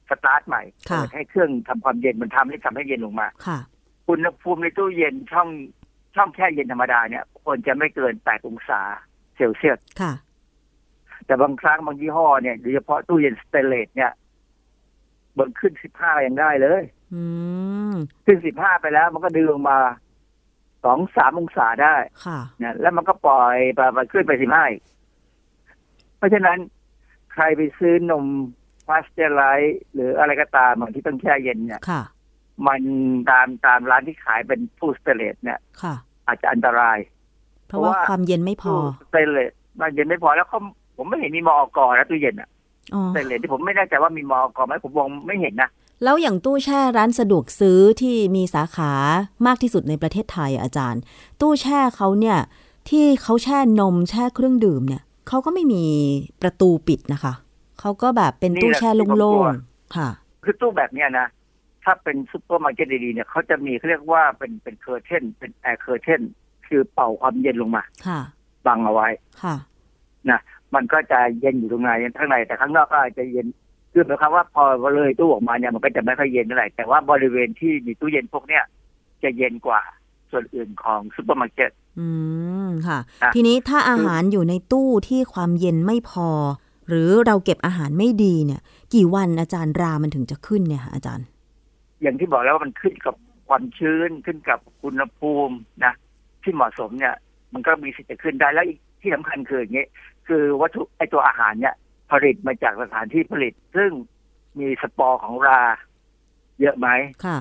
[0.09, 3.59] สตาร์ทใหม่ค่ะเปิดให้เครื่องทำความเย็นมันทำให้ทำให้เย็นลงมาค่ะ
[4.09, 5.49] อุณหภูมิในตู้เย็นช่อง
[6.15, 8.81] ช่องแช่เย็นธรรมดาเนี่ยควรจะไม่เกิน8องศา
[9.35, 10.13] เซลเซียสค่ะ
[11.25, 14.11] แต่บางครั้งบางยี่ห้อเนี่ยโดยเฉพาะตู้เย็นสเตนเลสเนี่ย
[15.37, 16.83] มันขึ้น15ยังได้เลย
[17.13, 17.23] อื
[17.91, 17.95] ม
[18.25, 19.77] ขึ้น15ไปแล้วมันก็ดึงลงมา
[20.83, 24.81] สองสามองศาได้ค่ะเนี่ยแล้วมันก็ปล่อยไปไปขึ้นไป15อีก
[26.17, 26.57] เพราะฉะนั้น
[27.33, 28.25] ใครไปซื้อนม
[28.87, 32.01] พาสเจอร์ไรซ์หรืออะไรก็ตามอะที่ต้องแช่เย็นเนี่ยค่ะ
[32.67, 32.81] มัน
[33.29, 35.95] ตามตามร้านที่ขายเป็นตู้สเตนเลสเนี่ยค่ะ
[36.27, 36.97] อาจจะอันตราย
[37.67, 40.59] เพราะว่าเพราะว่าความเย็นไม่พอตู้สเตนเลสมันเย็นไม่พอแล้วเขา
[40.97, 42.49] ผมไม่เห็นมีมอกรนะตู้เย็นอะ
[42.93, 45.69] อ๋อสเตนเลสที่ผมไม่แน่ใจว่ามีมอกรไหมผมมองไม่เห็นนะ
[46.03, 48.91] แล้วอย่างตู้แช่ร้านสะดวกซื้อที่มีสาขา
[49.45, 51.01] มากที่สุดในประเทศไทยอะอาจารย์
[51.41, 52.37] ตู้แช่เขาเนี่ย
[52.89, 55.83] ที่เขาแช่นมแช่เครื่องดื่มเนี่ยเขาก็ไม่มี
[56.41, 57.33] ประตูปิดนะคะ
[57.79, 60.09] เขาก็แบบเป็นตู้แช่โล่งๆค่ะ
[60.43, 61.27] คือตู้แบบเนี้ยนะ
[61.83, 66.21] ถ้าเป็นซุปเปอร์มาร์เก็ตดีๆเนี่ยเขาจะมีเขาเรียกว่าเป็นเป็น curtain เป็น air curtain
[66.67, 68.19] คือเป่าความเย็นลงมาค่ะ
[68.67, 69.07] บังเอาไว้
[69.43, 69.55] ค่ะ
[70.75, 73.47] มันก็จะเย็นอยู่ตรงในข้างในแต่ข้างนอกก็อาจจะเย็น
[73.93, 74.63] คือหมายความว่าพอ
[74.95, 78.63] เลยตู้ออกมาเนี่ยมันก็จะไม่ค่อยเย็นเท่าไหร่แต่ว่าบริเวณที่มีตู้เย็นพวกเนี้ย
[79.23, 79.81] จะเย็นกว่า
[80.31, 82.07] ส่วนอื่นของซุปเปอร์มาร์เก็ตอื
[82.67, 86.29] มค่ะอะ ทีนี้ถ้าอาหารอยู่ในตู้ที่ความเย็นไม่พอ
[86.87, 88.61] หรือเราเก็บอาหารไม่ดีเนี่ย
[88.93, 91.25] กี่วันอาจารย์รามันถึงจะขึ้นเนี่ยค่ะอาจารย์
[92.01, 93.15] อย่างที่บอกแล้วว่ามันขึ้นกับ
[93.47, 95.93] ความชื้นขึ้นกับอุณหภูมินะ
[96.43, 97.15] ที่เหมาะสมเนี่ย
[97.53, 99.85] มันก็มีสิทธิ์จะขึ้นได้แล้วอีกที่สำคัญคืออย่างนี้
[100.27, 101.75] คือวัตถุไอตัวอาหารเนี่ย
[102.13, 103.91] ผลิตมาจากสถานที่ผลิต ซึ่ง
[104.59, 105.61] มีสปอร์ของรา
[106.61, 106.87] เยอะไหม
[107.25, 107.39] ค่ะ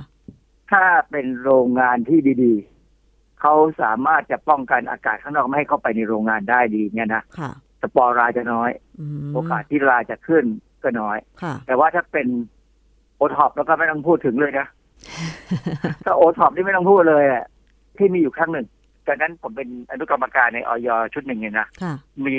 [0.72, 7.50] ถ้าเป็นโรงงานที่ดีๆ เขาสามารถจะป้องกันอากาศข้างนอกไม่ให้เข้าไปในโรงงานได้ดีเนี่ยนะค่ะ
[7.82, 8.70] สปอร์ราจะน้อย
[9.00, 10.44] อืมโอกาสที่ราจะขึ้น
[10.82, 12.28] ก็น้อยค่ะแต่ว่าถ้าเป็น
[13.16, 14.66] โอท็อปแล้วก็ไม่ต้องพูดถึงเลยนะ
[16.04, 17.44] ถ้าโอท็อปนี่ไม่ต้องพูดเลยอะ
[17.96, 18.66] ที่มีอยู่ครั้งหนึ่ง
[19.06, 21.94] จากนั้นผมเป็นอนุกรรมการในอย.ชุดหนึ่งเนี่ยนะค่ะ
[22.26, 22.36] มี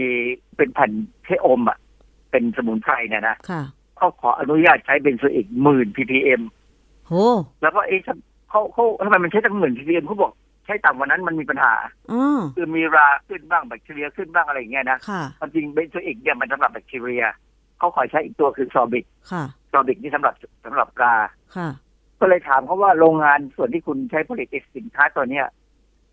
[0.58, 0.92] เป็นแผ่น
[1.24, 1.78] เทอมอะ
[2.34, 3.62] เป็นสมุนไพรเนี่ยนะค่ะ
[3.98, 6.42] เขาขออนุญาตใช้ benzoic หมื่น ppm
[7.08, 7.14] โห
[7.62, 8.00] แล้วก็เอ๊ะ
[8.50, 10.32] เขาเขาทำไมมันใช้ตั้งหมื่น ppm เขาบอก
[10.66, 11.74] ใช้ต่ำกว่านั้นมันมีปัญหา
[12.12, 17.24] อ๋อคือมีราขึ้นบ้างแบคทีเรียขึ้นบ้างอะไรอย่างเงี้ยนะค่ะความจริง benzoic เนี่ยมันสำหรับแบคทีเรีย
[17.78, 20.34] เขาขอใช้อีกตัวคือ sorbicค่ะ sorbic นี่สำหรับ
[20.66, 21.16] สำหรับรา
[21.56, 21.70] ค่ะ
[22.20, 25.48] ก็เลยถามเขาว่าโรงงานส่วนที่คุณใช้ผลิตไอ้สินค้าตัวเนี้ย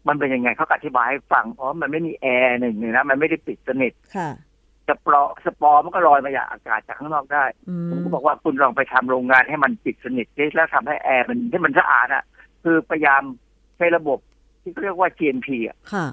[0.09, 4.29] มันเป็นยังไงเขาก็อธิบายให้ฟังอ๋อมันไม่มีแอร์หนึ่งเลยนะมันไม่ได้ปิดสนิทค่ะ
[4.89, 12.24] สปอร์สปอร์มันก็ลอยมาจากอากาศจากข้างนอกได้อืมผมก็บอกว่าคุณลองไปทำโรงงานให้มันปิดสนิทดิแล้วทำให้แอร์มันให้มันสะอาดอะ
[12.62, 13.22] คือพยายาม
[13.76, 14.18] ใช้ระบบ
[14.62, 16.07] ที่เรียกว่า GMP อะค่ะ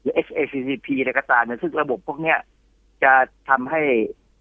[0.00, 2.38] หรือ HACCP อะไรก็ตามเนี่ยซึ่งระบบพวกเนี้ย
[3.02, 3.12] จะ
[3.48, 3.82] ทำให้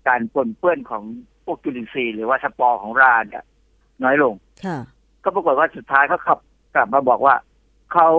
[0.08, 1.04] การปนเปื้อนของ
[1.46, 3.44] พวกจุลินทรีย์หรือว่าสปอร์ของราเนี่ย
[4.04, 4.34] น้อยลง
[4.66, 4.78] ค่ะ
[5.24, 6.40] ก็ปรากฏว่าสุดท้ายเขาขับ
[6.76, 7.36] กลับมาบอกว่า
[7.94, 8.10] เขา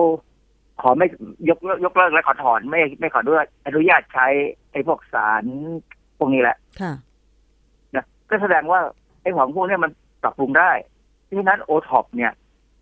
[0.81, 1.07] ขอไม่
[1.49, 4.27] ยกเลิกยกเลิกและขอถอนไม่ไม่ขอด้วยอนุญาตใช้
[4.71, 5.43] ไอ้พวกสาร
[6.17, 6.93] พวกนี้แหละ ค่ะ
[7.95, 8.79] นะก็แสดงว่า
[9.21, 9.91] ไอ้ของพวกเนี้ยมัน
[10.23, 10.71] ปรับปรุงได้
[11.23, 12.31] เพราะฉะนั้นโอท็อปเนี่ย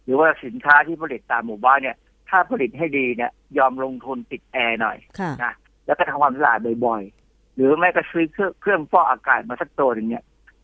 [0.03, 1.97] หรือว่าสินค้าที่ผลิตตามหมู่บ้านเนี่ย
[2.29, 5.53] ถ้าผลิตให้ดีเนี่ย ยอมลงทุนติดแอร์หน่อยค่ะนะ
[5.85, 10.23] แล้วก็ทำความสะอาดบ่อยๆ หรือไม่ก็ซื้อเครื่องเครื่องฟอกอากาศมาสักตัวหนึ่งเนี่ย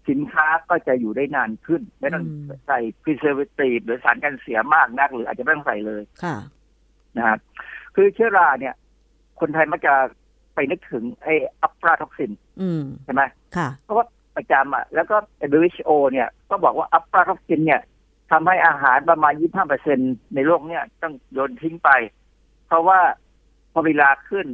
[0.09, 6.35] สินค้าก็จะอยู่ได้นานขึ้น ไม่ต้องอืมใส่ preservative หรือสารกันเสียมากนัก หรืออาจจะไม่ต้องใส่เลยค่ะ
[7.17, 7.39] นะครับ
[7.95, 8.73] คือเชื้อราเนี่ย
[9.39, 9.93] คนไทยมักจะ
[10.55, 13.23] ไปนึกถึงไอ้อะฟลาท็อกซินอืมใช่ไหม
[13.55, 14.05] ค่ะเพราะว่า
[14.35, 15.15] ประจำอะแล้วก็
[15.61, 17.81] WHO เนี่ย ก็บอกว่าอะฟลาท็อกซินเนี่ย
[18.31, 19.33] ทำให้อาหารประมาณ
[19.83, 21.89] 25%ในโลกเนี่ยต้องโยนทิ้งไป
[22.67, 22.99] เพราะว่า
[23.73, 24.47] พอเวลาขึ้นรา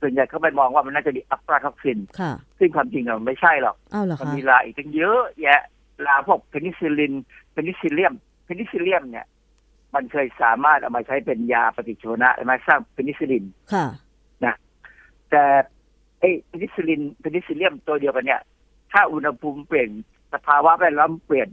[0.00, 5.60] ส่วนใหญ่เขาไปมองว่ามันน่าจะมีอะฟลาท็อกซินค่ะซึ่งความจริงอะมันไม่ใช่หรอกอ้าวเหรอมันคะมีราอีกตั้งเยอะแยะ
[6.06, 7.14] ราพวกเพนิซิลลิน
[7.52, 9.26] Penicillium Penicillium เนี่ย
[9.94, 13.86] มันเคยสามารถเอามาใช้เป็นยาปฏิชีวนะใช่ไหมสร้างเพนิซิลลินค่ะ
[15.30, 15.44] แต่
[16.20, 18.40] ไอ้เพนิซิลลิน Penicillium ตัวเดียวกันเนี่ย
[18.92, 19.90] ถ้าอุณหภูมิเปลี่ยน
[20.34, 21.48] สภาวะแวดล้อมเปลี่ยน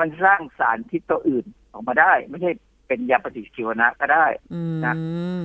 [0.00, 2.50] มันสร้างสารพิษตัวอื่นออกมาได้ ไม่ใช่
[2.86, 4.94] เป็นยาปฏิชีวนะก็ได้อืนะ
[5.38, 5.40] ม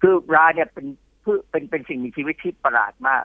[0.00, 0.86] คือราเนี่ยเป็น
[1.24, 3.24] พืชเป็นเป็นสิ่งมีชีวิตที่ประหลาดมาก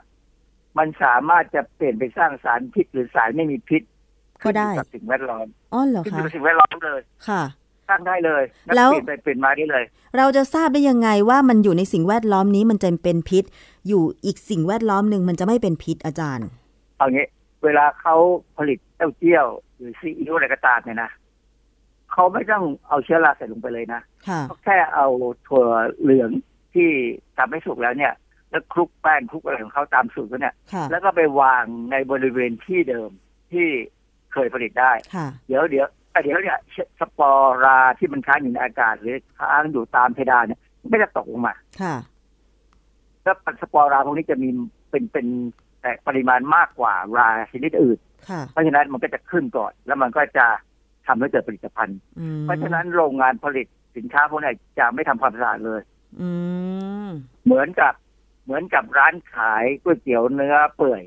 [0.78, 3.82] มันสามารถจะเปลี่ยนไปสร้างสารพิษหรือสารไม่มีพิษ
[4.44, 7.42] ก็ได้ขึ้นอยู่กับสิ่งแวดล้อมอ๋อเหรอขึ้นอคะยู่กับสิ่งแวดล้อมเลยค่ะ
[7.88, 9.84] สร้างได้เลยนักแล้วเปลี่ยนไปเปลี่ยนมาได้เลย
[10.16, 13.44] เราจะทราบได้ยังไงว่ามันอยู่ในสิ่งแวดล้อมนี้มันจะเป็นพิษ
[13.88, 16.48] อยู่อีกสิ่งแวดล้อมหนึ่งมันจะไม่เป็นพิษอาจารย์
[16.98, 17.26] เอางี้
[17.64, 18.16] เวลาเขา
[18.58, 21.10] ผลิตเต้าเจี้ยวหรือซีอิ๊วอะไรก็ตามเนี่ยนะ
[22.12, 25.06] เขาไม่ต้องเอาเชื้อราใส่ลงไปเลยนะค่ะเขาแค่เอา
[25.48, 25.64] ถั่ว
[26.00, 26.30] เหลือง
[26.74, 26.90] ที่
[27.38, 28.12] ทำให้สุกแล้วเนี่ย
[28.50, 33.10] แล้วคลุกแป้งคลุกอะไรของเขาตามสูตรเขาเนี่ยค่ะแล้วก็ไปวางในบริเวณที่เดิม
[33.52, 33.68] ที่
[34.32, 36.58] เคยผลิตได้ค่ะเดี๋ยวเดี๋ยวแต่ เดี๋ยวเนี่ย
[37.00, 41.94] สปอร์ราที่มันค้างอยู่ในอากาศหรือค้างอยู่ตามเพดานเนี่ยไม่จะตกลงมา ค่ะ
[43.22, 44.48] แล้วสปอร์ราพวกนี้จะมี
[44.90, 45.26] เป็นเป็น
[45.80, 47.98] แต่ปริมาณมากกว่าราชนิดอื่น
[48.28, 50.46] ค่ะเพราะฉะนั้นมันก็จะขึ้นก่อน แล้วมันก็จะ
[51.06, 55.80] ทำให้เกิดผลิตภัณฑ์อืมเพราะฉะนั้นโรงงานผลิตสินค้าพวกนี้จะไม่ทำความสะอาดเลย
[56.20, 56.30] อื
[57.06, 57.08] ม
[57.44, 57.94] เหมือนกับ
[58.44, 61.02] เหมือนกับร้านขายก๋วยเตี๋ยวเนื้อเปื่อย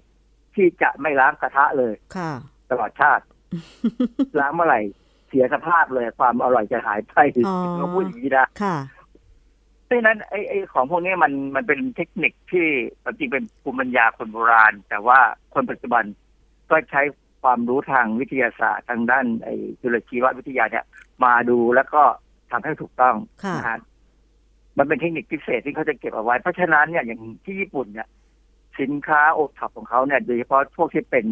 [0.56, 2.32] ที่จะไม่ล้างกระทะเลยค่ะ
[2.70, 3.24] ตลอดชาติ
[4.40, 4.82] ล้างเมื่อไหร่
[5.28, 7.16] เสียสภาพเลยความอร่อยจะหายไป
[7.48, 8.76] อ๋อเขาพูดอย่างนี้นะค่ะ
[9.86, 12.68] เพราะฉะนั้นไอ้ไอ้ของพวกนี้มันมันเป็นเทคนิคที่
[13.20, 15.20] จริงเป็นภูมิปัญญาคนโบราณ แต่ว่า
[15.54, 16.04] คนปัจจุบัน
[16.72, 17.02] ก็ใช้
[17.42, 20.86] ความรู้ทางวิทยาศาสตร์ทางด้านไอ้จุลชีววิทยาเนี่ย
[21.24, 22.02] มาดูแล้วก็
[22.52, 23.80] ทำให้ถูกต้องค่ะนะฮะ
[24.78, 28.08] มันเป็นเทคนิคพิเศษที่เขาจะเก็บเอาไว้ เพราะฉะนั้นเนี่ยอย่างที่ญี่ปุ่นเนี่ย
[28.80, 31.26] สินค้าโอท็อปของเขาเนี่ยโดยเฉพาะพวกที่เป็น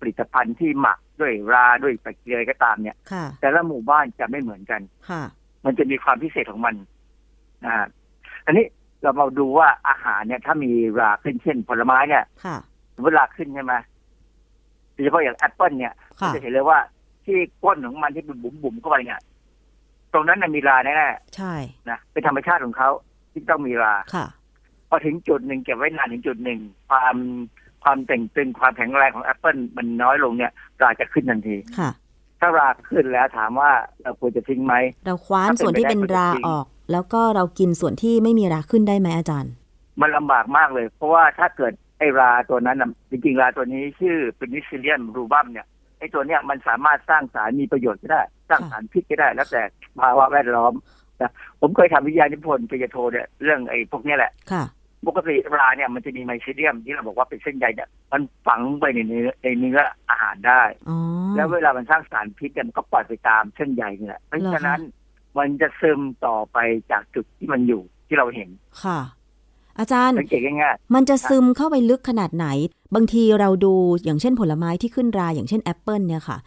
[0.00, 4.80] ผลิตภัณฑ์ที่หมักด้วยราด้วยแบคทีเรียก็ตามเนี่ยค่ะแต่ละหมู่บ้านจะไม่เหมือนกัน
[5.10, 5.22] ค่ะ
[5.64, 6.74] มันจะมีความพิเศษของมัน
[7.64, 7.86] นะฮะ
[8.46, 8.64] อันนี้
[9.02, 10.70] เรามาดูว่าอาหารเนี่ย ถ้ามี
[11.00, 12.56] ราขึ้นเช่นผลไม้เนี่ยค่ะ
[12.94, 13.74] สมมติราขึ้นใช่ไหม
[14.92, 16.78] โดยเฉพาะอย่างแอปเปิลเนี่ยค่ะจะเห็นเลยว่า
[17.24, 19.20] ที่ก้นของมันที่เป็นบุ๋มบุ๋มๆเข้าไปเนี่ย
[20.12, 22.90] ตรงนั้นน่ะมีราแน่ใช่ๆนะเป็นธรรมชาติของเขา
[23.32, 24.26] ที่ต้องมีราค่ะ
[24.88, 27.16] พอถึงจุดหนึ่งเก็บไว้นานถึงจุดหนึ่งความ
[27.86, 31.90] ความเต่งตึงความแข็งแรงของแอปเปิลมันน้อยลงเนี่ยราจะขึ้นทันทีค่ะ
[32.40, 33.70] ถ้าราขึ้นแล้วถามว่า
[34.02, 34.74] เราควรจะทิ้งไหม
[35.06, 39.52] เราคว้านถ้าเป็นส่วนที่เป็นไปได้ราก็จะจริงออก แล้วก็เรากินส่วนที่ไม่มีราขึ้นได้ไหมอาจารย์
[40.00, 45.66] มันลำบากมากเลย เพราะว่าถ้าเกิดไอราตัวนั้นน่ะจริงๆราตัวนี้ชื่อเป็นนิซิเลียมรูบัมเนี่ย
[45.98, 49.62] ไอตัวเนี้ยมันสามารถสร้างสารมีประโยชน์ก็ได้ สร้างสารพิษก็ได้ แล้วแต่
[50.00, 50.72] ภาวะแวดล้อม
[51.20, 54.64] นะผมเคยทำวิทยานิพนธ์ปริญญาโทเนี่ยเรื่องไอ้พวกเนี้ยแหละค่ะ
[55.06, 59.78] ปกติราเนี่ยมันจะมี mycelium ที่เราบอกว่าเป็นเส้นใยเนี่ยมันฝังไปในเนื้อในเนื้อ
[60.10, 60.98] อาหารได้อ๋อ
[61.36, 64.80] แล้วเวลามันสร้างสารพิษเนี่ยมันก็ปล่อยไปตามเส้นใยนี่แหละเพราะเหรอคะฉะนั้น
[65.38, 66.58] มันจะซึมต่อไป
[66.90, 68.48] จากจุดที่มันอยู่ที่เราเห็น
[68.84, 69.00] ค่ะ
[69.78, 72.46] อาจารย์สังเกตง่ายมันจะซึมเข้าไปลึกขนาดไหน
[72.94, 73.74] บางทีเราดู
[74.04, 76.38] อย่างเช่นผลไม้ที่ขึ้นราอย่างเช่นแอปเปิลเนี่ยค่ะ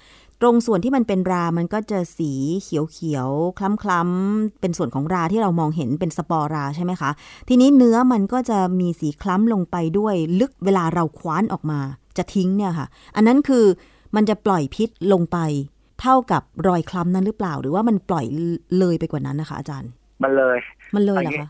[0.42, 2.32] ตรงส่วนที่มันเป็นรา มันก็จะสี
[2.64, 7.12] เขียวเขียวๆคล้ำคล้ำๆ เป็นส่วนของราที่เรามองเห็นเป็นสปอราใช่ไหมคะ
[7.50, 11.80] ทีนี้เนื้อมันก็จะมีสีคล้ำลงไปด้วย ลึกเวลาเราคว้านออกมา
[12.18, 13.66] จะทิ้งเนี่ยค่ะ อันนั้นคือ
[14.16, 15.38] มันจะปล่อยพิษลงไป
[16.02, 18.26] เท่ากับรอยคล้ำนั้นหรือเปล่า หรือว่ามันปล่อย
[18.80, 20.58] เลยไปกว่านั้นนะคะ อาจารย์ๆมันเลย
[20.96, 21.50] มันเลยเหรออันนี้คะ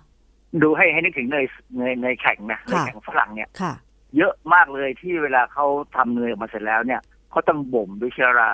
[0.62, 1.46] ดูให้ให้นึกถึงเนย
[1.78, 3.74] เนยเนยแข็งนะเนยค่ะแข็งฝรั่งเนี่ยค่ะ
[4.18, 5.66] เยอะมากเลยที่เวลาเขา
[5.96, 8.52] ทำเนยออกมาเสร็จแล้วเนี่ยเขาต้องบ่มด้วยเชื้อรา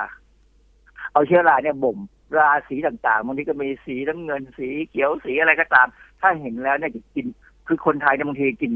[1.16, 1.98] เอาเชื้อราเนี่ยบ่ม
[2.38, 5.88] ราสีต่างๆบางทีก็มีสีน้ำเงินสีเขียวสีอะไรก็ตาม
[6.22, 7.26] ถ้าเห็นแล้วเนี่ยจะกิน
[7.68, 8.72] คือคนไทยเนี่ยบางทีกิน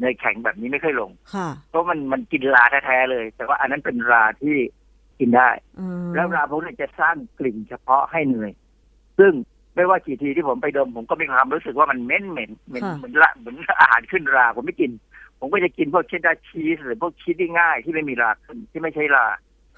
[0.00, 4.56] เนยแข็งแบบนี้ไม่ค่อยลง ค่ะ เพราะมันมันกินราแท้ๆเลย แต่ว่าอันนั้นเป็นราที่
[5.20, 8.52] กินได้ อืมแล้วราพวกนี้จะสร้างกลิ่นเฉพาะให้เนย
[9.18, 9.32] ซึ่ง
[9.74, 14.90] ไม่ว่ากี่ทีที่ผมไปดมผมก็มีความรู้สึกว่ามันเหม็นเหม็นเหม็นเหมือนละเหมือนอาหารขึ้นราผมไม่กิน
[15.38, 19.26] ผมก็จะกินพวกเชดดาร์ชีสหรือพวกชีสที่ง่ายที่ไม่มีราขึ้นที่ไม่ใช่รา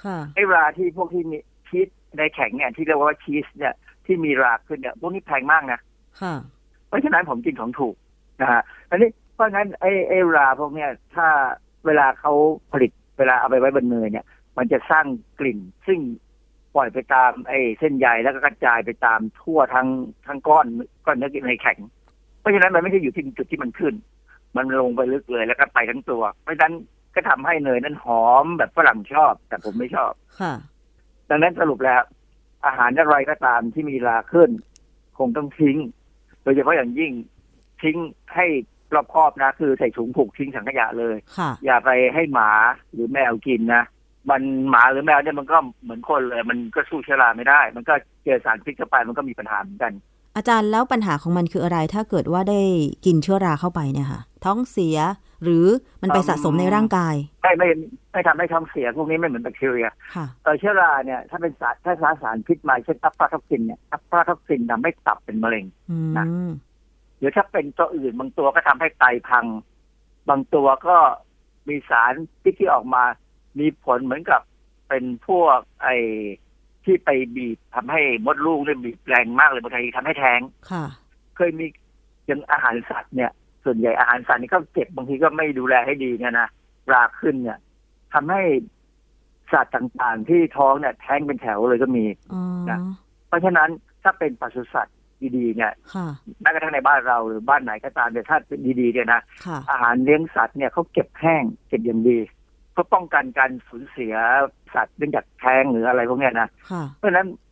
[0.04, 1.88] ค่ะ ไอ้ราที่พวกที่มี ชีส
[2.18, 3.74] ในแข็งเนี่ยที่เรียกว่าชีสเนี่ย
[4.06, 5.80] ที่มีราขึ้นเนี่ยพวกนี้แพงมากนะ
[6.20, 6.34] ค่ะ
[6.88, 7.94] เพราะฉะนั้นผมกินของถูก
[8.40, 11.26] นะฮะอันนี้เพราะงั้นไอ้ไอ้ราพวกเนี้ยถ้า
[11.86, 12.32] เวลาเขา
[12.72, 14.26] ผลิตเวลาเอาไปไว้บนเนยเนี่ย
[14.58, 15.06] มันจะสร้าง
[15.40, 16.00] กลิ่น ซึ่ง
[16.74, 19.88] ปล่อยไปตามไอ้เส้นใยแล้วก็กระจายไปตามทั่วทั้ง
[20.26, 20.66] ทั้งก้อน
[21.06, 21.78] ก้อนเนื้อในแข็ง
[22.40, 23.94] เพราะฉะนั้นมันไม่ใช่อยู่ที่จุดที่มันขึ้น
[24.56, 26.74] มันลงไปลึกเลยแล้วก็ไปทั้งตัว เพราะฉะนั้น
[27.14, 30.54] ก็ทำให้เนยนั้นหอมแบบฝรั่งชอบ แต่ผมไม่ชอบค่ะ
[31.30, 32.02] ดังนั้นสรุปแล้ว
[32.66, 34.50] อาหารอะไรก็ตามที่มีราขึ้น
[35.18, 35.76] คงต้องทิ้ง
[36.42, 37.12] โดยเฉพาะอย่างยิ่ง
[37.82, 37.96] ทิ้ง
[38.34, 38.46] ให้
[38.94, 42.50] รอบคอบนะ คือใส่ถุงผูกทิ้งถังขยะเลยค่ะอย่าไปให้หมา
[42.92, 43.84] หรือแมวกินนะ
[44.30, 49.92] มันหมาหรือแมวเนี่ยมันก็เหมือนคนเลย มันก็สู้เชื้อราไม่ได้ มันก็เจอสารพิษเข้าไปมันก็มีปัญหาเหมือนกัน
[50.36, 52.60] อาจารย์แล้วปัญหาของมันคืออะไร ถ้าเกิดว่าได้
[53.06, 54.98] กินเชื้อราเข้าไปเนี่ยค่ะ ท้องเสีย
[55.42, 55.66] หรือ
[56.02, 57.68] มันไปอืมสะสมในร่างกาย ไม่ไม่
[58.12, 66.26] ไม่ทำให้ท้องเสียพวกนี้ไม่เหมือนแบคทีเรียค่ะเออเชื้อราเนี่ยถ้าเป็นสารถ้าสารสารพิษมาเช่นอะฟลาท็อกซินเนี่ยอะฟลาท็อกซินทำให้ตับเป็นมะเร็งอืมนะ
[67.18, 69.46] หรือถ้าเป็นตัวอื่นบางตัวก็ทำให้ไตพัง
[70.28, 70.96] บางตัวก็
[71.68, 72.12] มีสาร
[72.42, 73.02] ที่ที่ออกมา
[73.58, 74.40] มีผลเหมือนกับ
[74.88, 75.96] เป็นพวกไอ้
[76.84, 80.84] ที่ไปบีบทำให้มดลูกเนี่ยบีบแรงมากเลยบางทีทำให้แท้งค่ะ
[81.36, 81.66] เคยมี
[82.26, 83.30] อย่างอาหารสัตว์เนี่ย
[83.66, 86.48] ส่วนใหญ่อาหารสัตว์นี่ก็เก็บบางทีก็ไม่ดูแลให้ดีเนี่ยนะ
[86.92, 87.58] ราขึ้นเนี่ย
[88.14, 88.42] ทำให้
[89.52, 92.78] สัตว์ต่างๆ ที่ท้องเนี่ยแท้งเป็นแถวเลยก็มีอ๋อนะ
[93.28, 93.68] เพราะฉะนั้น
[94.02, 94.96] ถ้าเป็นปศุสัตว์
[95.36, 96.08] ดีๆเนี่ยค่ะ
[96.40, 102.18] แม้กระทั่งในบ้านเราหรือบ้านไหนก็ตามเนี่ยถ้าเป็นดีๆเนี่ยนะค่ะอาหารเลี้ยงสัตว์เนี่ยเขาเก็บแห้งเก็บอย่างดี
[102.72, 104.14] เพื่อป้องกันการสูญเสีย
[104.74, 107.45] สัตว์เนื่องจากแท้งหรืออะไรพวกเนี้ยนะค่ะเพราะฉะนั้นเอ่อ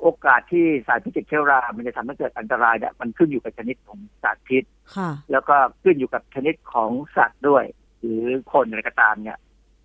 [0.00, 4.64] โอกาสที่สารพิษจากเชื้อรา มันจะทำให้เกิดอันตรายเนี่ยมันขึ้นอยู่กับชนิดของสารพิษ
[4.96, 7.64] ค่ะแล้วก็ขึ้นอยู่กับชนิดของสัตว์ด้วย
[8.00, 9.38] หรือคนอะไรก็ตามเนี่ย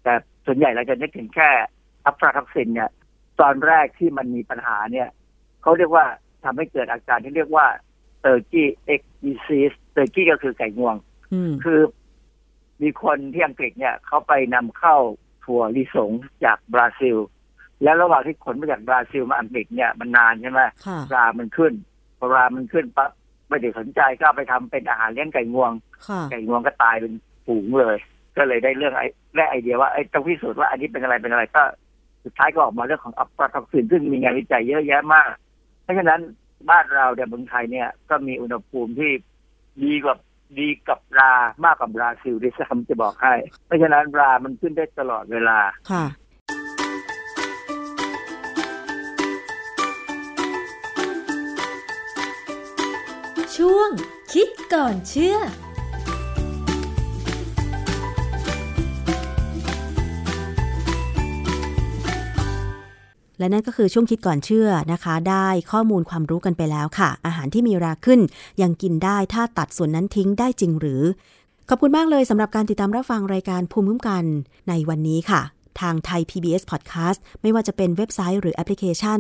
[0.04, 0.14] แต่
[0.46, 1.50] ส่วนใหญ่เราจะนึกถึงแค่
[2.06, 2.90] อะฟลาท็อกซินเนี่ย
[3.42, 5.10] ตอนแรกที่มันมีปัญหาเนี่ย
[5.62, 6.06] เขาเรียกว่า
[6.44, 7.68] ทำให้เกิดอาการที่เรียกว่า
[8.22, 10.96] Turkey X disease turkey ก็คือไก่งวง
[11.34, 11.80] อืมคือ
[12.82, 14.96] มีคนที่อังกฤษเนี่ยเขาไปนำเข้า
[15.46, 16.12] ถั่วลิสง
[16.46, 17.18] จากบราซิล
[17.84, 21.74] แล้วระหว่างที่ขนมาจากบราซิลมาอังกฤษเนี่ยมันนานใช่ไหมค่ะรามันขึ้น
[22.20, 23.12] พอรามันขึ้นปั๊บ
[23.50, 25.72] ไม่ได้สนใจก็เอาไปทำเป็นอาหารเลี้ยงไก่งวง
[26.08, 27.14] ค่ะไก่งวงก็ตายเป็น
[27.46, 27.98] ฝูงเลย
[28.38, 31.64] ก็เลยได้เรื่องไอ้ได้ไอเดียว่าไอ้ต้องพิสูจน์ว่าอันนี้เป็นอะไรเป็นอะไรก็
[32.24, 35.30] สุดท้ายก็ออกมาเรื่องของอัปปาท็อกซินซึ่งมีงานวิจัยเยอะแยะมาก
[35.84, 36.22] เพราะฉะนั้น
[36.70, 39.12] บ้านเราเนี่ยเมืองไทยเนี่ยก็มีอุณหภูมิที่
[39.84, 40.16] ดีกว่า
[40.60, 41.34] ดีกับรา
[41.66, 43.34] มากกว่าบราซิลด้วยซ้ำจะบอกให้
[43.66, 45.60] เพราะฉะนั้นรามันขึ้นได้ตลอดเวลา
[53.64, 53.90] ช่วง
[54.34, 68.20] คิดก่อนเชื่อและนั่นก็คือช่วงคิดก่อนเชื่อนะคะ ได้ข้อมูลความรู้กันไปแล้วค่ะ อาหารที่มีราขึ้น
[68.62, 71.04] ยังกินได้ถ้าตัดส่วนนั้นทิ้งได้จริงหรือ
[71.70, 74.24] ขอบคุณมากเลยสำหรับการติดตามรับฟังรายการภูมิคุ้มกัน
[74.70, 75.42] ในวันนี้ค่ะ
[75.80, 79.20] ทางไทย PBS Podcast ไม่ว่าจะเป็นเว็บไซต์หรือแอปพลิเคชัน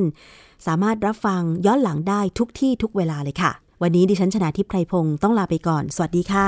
[0.67, 6.47] สามารถรับฟังย้อนหลังได้ทุกที่ทุกเวลาเลยค่ะ วันนี้ดิฉันชนะทิพไพรพงศ์ต้องลาไปก่อน สวัสดีค่ะ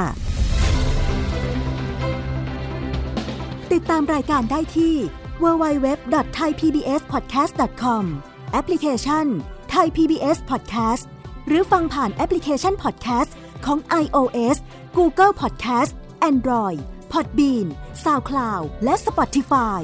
[3.73, 4.95] ติดตามรายการได้ที่
[5.43, 8.03] www.thaipbspodcast.com
[8.51, 9.25] แอปพลิเคชัน
[9.73, 11.03] Thai PBS Podcast
[11.47, 13.32] หรือฟังผ่านแอปพลิเคชัน Podcast
[13.65, 14.57] ของ iOS
[14.97, 15.91] Google Podcast
[16.30, 16.80] Android
[17.11, 17.67] Podbean
[18.03, 19.82] SoundCloud และ Spotify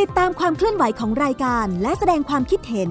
[0.00, 2.90] ติดตามความเคลื่อนไหวของรายการและแสดงความคิดเห็น